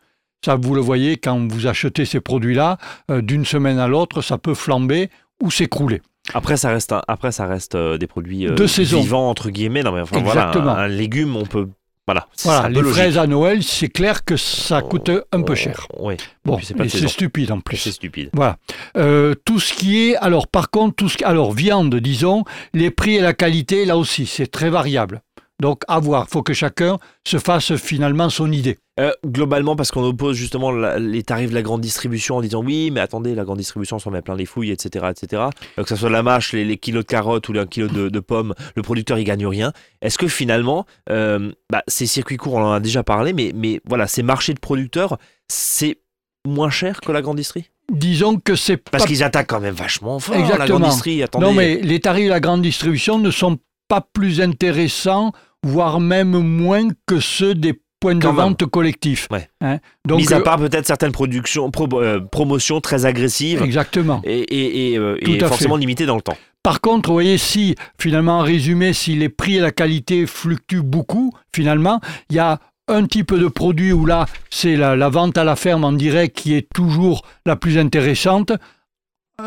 Ça, 0.44 0.56
vous 0.56 0.76
le 0.76 0.82
voyez, 0.82 1.16
quand 1.18 1.48
vous 1.52 1.68
achetez 1.68 2.04
ces 2.04 2.20
produits-là, 2.20 2.78
euh, 3.12 3.22
d'une 3.22 3.46
semaine 3.46 3.80
à 3.80 3.88
l'autre, 3.88 4.22
ça 4.22 4.38
peut 4.38 4.56
flamber 4.56 5.10
ou 5.42 5.50
s'écrouler. 5.52 6.02
Après, 6.34 6.58
ça 6.58 6.70
reste, 6.70 6.94
après, 7.08 7.32
ça 7.32 7.46
reste 7.46 7.76
euh, 7.76 7.98
des 7.98 8.08
produits 8.08 8.48
euh, 8.48 8.56
De 8.56 8.68
saison. 8.68 9.00
vivants, 9.00 9.30
entre 9.30 9.50
guillemets. 9.52 9.84
Non, 9.84 9.92
mais 9.94 10.02
enfin, 10.02 10.18
Exactement. 10.18 10.64
voilà, 10.66 10.80
un, 10.82 10.84
un 10.86 10.88
légume, 10.88 11.36
on 11.38 11.46
peut. 11.46 11.70
Voilà. 12.06 12.28
c'est 12.36 12.50
Voilà, 12.50 12.68
les 12.70 12.82
logique. 12.82 12.94
fraises 12.94 13.18
à 13.18 13.28
Noël, 13.28 13.64
c'est 13.64 13.88
clair 13.88 14.26
que 14.26 14.36
ça 14.36 14.82
coûte 14.82 15.10
un 15.32 15.42
peu 15.42 15.54
Oh, 15.54 15.56
cher. 15.56 15.88
Oui, 16.00 16.16
Bon, 16.44 16.60
c'est 16.62 16.76
c'est 16.90 17.08
stupide 17.08 17.52
en 17.52 17.58
c'est 17.58 17.64
plus. 17.64 17.78
stupide. 17.92 18.30
Voilà. 18.34 18.58
Euh, 18.98 19.34
tout 19.46 19.60
ce 19.60 19.74
qui 19.74 20.10
est, 20.10 20.16
alors 20.18 20.48
par 20.48 20.70
contre, 20.70 20.96
tout 20.96 21.08
ce 21.08 21.16
qui, 21.18 21.24
alors 21.24 21.54
viande, 21.54 21.96
disons, 21.96 22.44
les 22.74 22.92
prix 22.92 23.16
et 23.16 23.22
la 23.22 23.34
qualité, 23.34 23.86
là 23.86 23.98
aussi, 23.98 24.26
c'est 24.26 24.48
très 24.48 24.70
variable. 24.70 25.22
Donc 25.64 25.84
à 25.88 25.98
voir, 26.02 26.28
faut 26.30 26.44
que 26.44 26.54
chacun 26.54 26.98
se 27.26 27.38
fasse 27.40 27.78
finalement 27.78 28.30
son 28.30 28.52
idée. 28.52 28.80
Euh, 29.00 29.12
globalement, 29.26 29.78
parce 29.78 29.92
qu'on 29.92 30.04
oppose 30.04 30.36
justement 30.36 30.72
la- 30.74 31.00
les 31.00 31.24
tarifs 31.24 31.52
de 31.52 31.56
la 31.56 31.62
grande 31.62 31.80
distribution 31.80 32.36
en 32.36 32.42
disant 32.42 32.62
oui, 32.62 32.92
mais 32.92 33.00
attendez, 33.00 33.34
la 33.34 33.46
grande 33.46 33.60
distribution 33.60 33.98
s'en 33.98 34.12
met 34.12 34.22
plein 34.22 34.36
les 34.36 34.46
fouilles, 34.46 34.72
etc. 34.72 35.06
etc. 35.12 35.44
Euh, 35.80 35.84
que 35.84 35.88
ce 35.88 35.96
soit 35.96 36.10
la 36.10 36.22
mâche, 36.22 36.52
les, 36.52 36.66
les 36.66 36.76
kilos 36.76 37.06
de 37.06 37.08
carottes 37.08 37.48
ou 37.48 37.54
les 37.54 37.66
kilos 37.66 37.90
de, 37.94 38.10
de 38.10 38.20
pommes, 38.20 38.54
le 38.76 38.82
producteur 38.82 39.18
il 39.18 39.24
gagne 39.24 39.48
rien. 39.48 39.72
Est-ce 40.02 40.18
que 40.18 40.28
finalement, 40.28 40.86
euh, 41.10 41.54
bah, 41.72 41.82
ces 41.88 42.08
circuits 42.08 42.36
courts, 42.36 42.56
on 42.56 42.64
en 42.66 42.74
a 42.74 42.82
déjà 42.82 43.04
parlé, 43.04 43.32
mais, 43.32 43.54
mais 43.56 43.80
voilà, 43.88 44.06
ces 44.08 44.22
marchés 44.22 44.54
de 44.54 44.60
producteurs, 44.60 45.18
c'est 45.48 45.98
moins 46.46 46.70
cher 46.70 47.00
que 47.00 47.14
la 47.14 47.22
grande 47.22 47.38
distrie 47.38 47.70
Disons 47.90 48.38
que 48.38 48.56
c'est 48.58 48.76
Parce 48.76 49.06
pas... 49.06 49.08
qu'ils 49.08 49.24
attaquent 49.24 49.48
quand 49.48 49.62
même 49.62 49.76
vachement 49.76 50.20
fort 50.20 50.36
la 50.36 50.68
grande 50.68 50.84
distrie. 50.84 51.24
Attendez. 51.24 51.46
Non 51.46 51.54
mais 51.54 51.80
les 51.82 52.02
tarifs 52.02 52.26
de 52.26 52.32
la 52.32 52.42
grande 52.42 52.62
distribution 52.62 53.18
ne 53.18 53.32
sont 53.32 53.58
pas 53.88 54.02
plus 54.02 54.42
intéressants, 54.42 55.32
voire 55.64 56.00
même 56.00 56.38
moins 56.40 56.88
que 57.08 57.20
ceux 57.20 57.56
des 57.56 57.80
points 58.00 58.16
de 58.16 58.28
vente 58.28 58.66
collectifs. 58.66 59.28
Ouais. 59.32 59.48
Hein. 59.62 59.80
Donc 60.06 60.20
Mis 60.20 60.34
à 60.34 60.38
euh, 60.38 60.42
part 60.42 60.58
peut-être 60.58 60.86
certaines 60.86 61.14
productions, 61.14 61.72
pro- 61.72 61.88
euh, 62.02 62.20
promotions 62.20 62.82
très 62.82 63.06
agressives 63.06 63.62
exactement. 63.62 64.22
et, 64.26 64.40
et, 64.42 64.92
et, 64.92 64.98
euh, 64.98 65.18
et 65.22 65.40
forcément 65.40 65.78
limitées 65.78 66.06
dans 66.06 66.18
le 66.18 66.22
temps. 66.22 66.38
Par 66.64 66.82
contre, 66.82 67.10
vous 67.10 67.16
voyez, 67.16 67.38
si, 67.38 67.76
finalement, 68.00 68.40
en 68.40 68.42
résumé, 68.42 68.94
si 68.94 69.16
les 69.16 69.30
prix 69.30 69.58
et 69.58 69.60
la 69.60 69.72
qualité 69.72 70.26
fluctuent 70.26 70.82
beaucoup, 70.82 71.32
finalement, 71.54 72.00
il 72.30 72.38
y 72.38 72.40
a 72.40 72.60
un 72.90 73.06
type 73.06 73.34
de 73.34 73.48
produit 73.48 73.94
où 73.94 74.06
là, 74.06 74.26
c'est 74.50 74.76
la, 74.76 74.96
la 74.96 75.10
vente 75.10 75.38
à 75.38 75.46
la 75.46 75.56
ferme 75.56 75.86
en 75.86 75.94
direct 75.94 76.38
qui 76.38 76.54
est 76.54 76.68
toujours 76.74 77.24
la 77.46 77.56
plus 77.56 77.78
intéressante, 77.78 78.52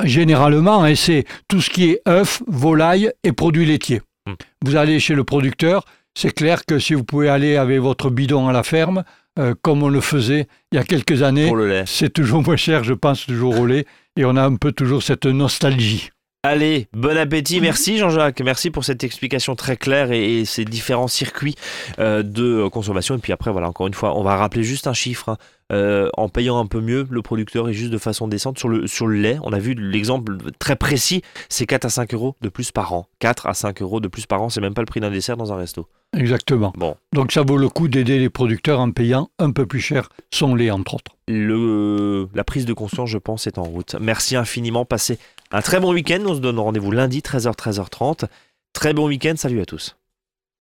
généralement, 0.05 0.87
et 0.87 0.95
c'est 0.95 1.25
tout 1.49 1.61
ce 1.61 1.71
qui 1.71 1.91
est 1.91 2.01
œufs, 2.09 2.43
volailles 2.47 3.13
et 3.25 3.33
produits 3.33 3.67
laitiers. 3.67 4.01
Hmm. 4.27 4.35
Vous 4.65 4.77
allez 4.77 4.99
chez 5.01 5.15
le 5.15 5.25
producteur, 5.25 5.85
c'est 6.17 6.33
clair 6.33 6.65
que 6.65 6.79
si 6.79 6.95
vous 6.95 7.05
pouvez 7.05 7.29
aller 7.29 7.57
avec 7.57 7.79
votre 7.79 8.11
bidon 8.11 8.49
à 8.49 8.53
la 8.53 8.63
ferme, 8.63 9.05
euh, 9.39 9.55
comme 9.61 9.83
on 9.83 9.89
le 9.89 10.01
faisait 10.01 10.47
il 10.73 10.77
y 10.77 10.79
a 10.79 10.85
quelques 10.85 11.23
années, 11.23 11.53
c'est 11.87 12.13
toujours 12.13 12.43
moins 12.43 12.57
cher, 12.57 12.85
je 12.85 12.95
pense, 12.95 13.27
toujours 13.27 13.61
au 13.61 13.67
lait, 13.67 13.85
et 14.17 14.25
on 14.25 14.35
a 14.37 14.43
un 14.43 14.57
peu 14.57 14.73
toujours 14.73 15.03
cette 15.03 15.27
nostalgie. 15.27 16.11
Allez, 16.43 16.87
bon 16.93 17.17
appétit. 17.19 17.61
Merci 17.61 17.99
Jean-Jacques. 17.99 18.41
Merci 18.41 18.71
pour 18.71 18.85
cette 18.85 19.03
explication 19.03 19.57
très 19.57 19.77
claire 19.77 20.13
et, 20.13 20.39
et 20.41 20.45
ces 20.45 20.65
différents 20.65 21.09
circuits 21.09 21.57
euh, 21.99 22.23
de 22.23 22.69
consommation. 22.69 23.17
Et 23.17 23.19
puis 23.19 23.33
après, 23.33 23.51
voilà, 23.51 23.69
encore 23.69 23.89
une 23.89 23.95
fois, 23.95 24.17
on 24.17 24.23
va 24.23 24.37
rappeler 24.37 24.63
juste 24.63 24.87
un 24.87 24.95
chiffre. 24.95 25.31
hein. 25.31 25.37
Euh, 25.73 26.09
en 26.17 26.29
payant 26.29 26.61
un 26.61 26.67
peu 26.67 26.81
mieux 26.81 27.09
le 27.11 27.23
producteur 27.23 27.69
et 27.69 27.73
juste 27.73 27.91
de 27.91 27.99
façon 27.99 28.29
décente 28.29 28.57
sur 28.57 28.69
le, 28.69 28.87
sur 28.87 29.09
le 29.09 29.17
lait. 29.17 29.37
On 29.43 29.53
a 29.53 29.59
vu 29.59 29.75
l'exemple 29.75 30.37
très 30.61 30.77
précis, 30.77 31.23
c'est 31.49 31.67
4 31.67 31.87
à 31.87 31.89
5 31.89 32.15
euros 32.15 32.37
de 32.41 32.49
plus 32.49 32.71
par 32.71 32.93
an. 32.93 33.09
4 33.19 33.49
à 33.49 33.55
5 33.55 33.83
euros 33.83 33.99
de 33.99 34.07
plus 34.07 34.27
par 34.27 34.41
an, 34.43 34.49
c'est 34.49 34.61
même 34.61 34.75
pas 34.75 34.83
le 34.83 34.87
prix 34.87 35.01
d'un 35.01 35.11
dessert 35.11 35.37
dans 35.37 35.53
un 35.53 35.57
resto. 35.57 35.89
Exactement. 36.17 36.73
Bon, 36.77 36.97
Donc 37.13 37.33
ça 37.33 37.43
vaut 37.43 37.57
le 37.59 37.69
coup 37.69 37.89
d'aider 37.89 38.19
les 38.19 38.31
producteurs 38.31 38.81
en 38.81 38.91
payant 38.91 39.29
un 39.39 39.51
peu 39.51 39.67
plus 39.67 39.81
cher 39.81 40.09
son 40.33 40.55
lait, 40.55 40.71
entre 40.71 40.95
autres. 40.95 41.13
le, 41.29 42.29
la 42.35 42.45
prise 42.45 42.65
de 42.65 42.73
conscience, 42.73 43.11
je 43.11 43.19
pense, 43.19 43.47
est 43.47 43.59
en 43.59 43.65
route. 43.65 43.97
Merci 44.01 44.37
infiniment. 44.37 44.85
Passez 44.85 45.19
un 45.51 45.61
très 45.61 45.79
bon 45.81 45.93
week-end. 45.93 46.23
On 46.27 46.35
se 46.35 46.41
donne 46.41 46.59
rendez-vous 46.59 46.91
lundi, 46.91 47.21
13h, 47.21 47.55
13h30. 47.55 48.25
Très 48.73 48.95
bon 48.95 49.07
week-end. 49.09 49.35
Salut 49.37 49.61
à 49.61 49.67
tous. 49.67 49.97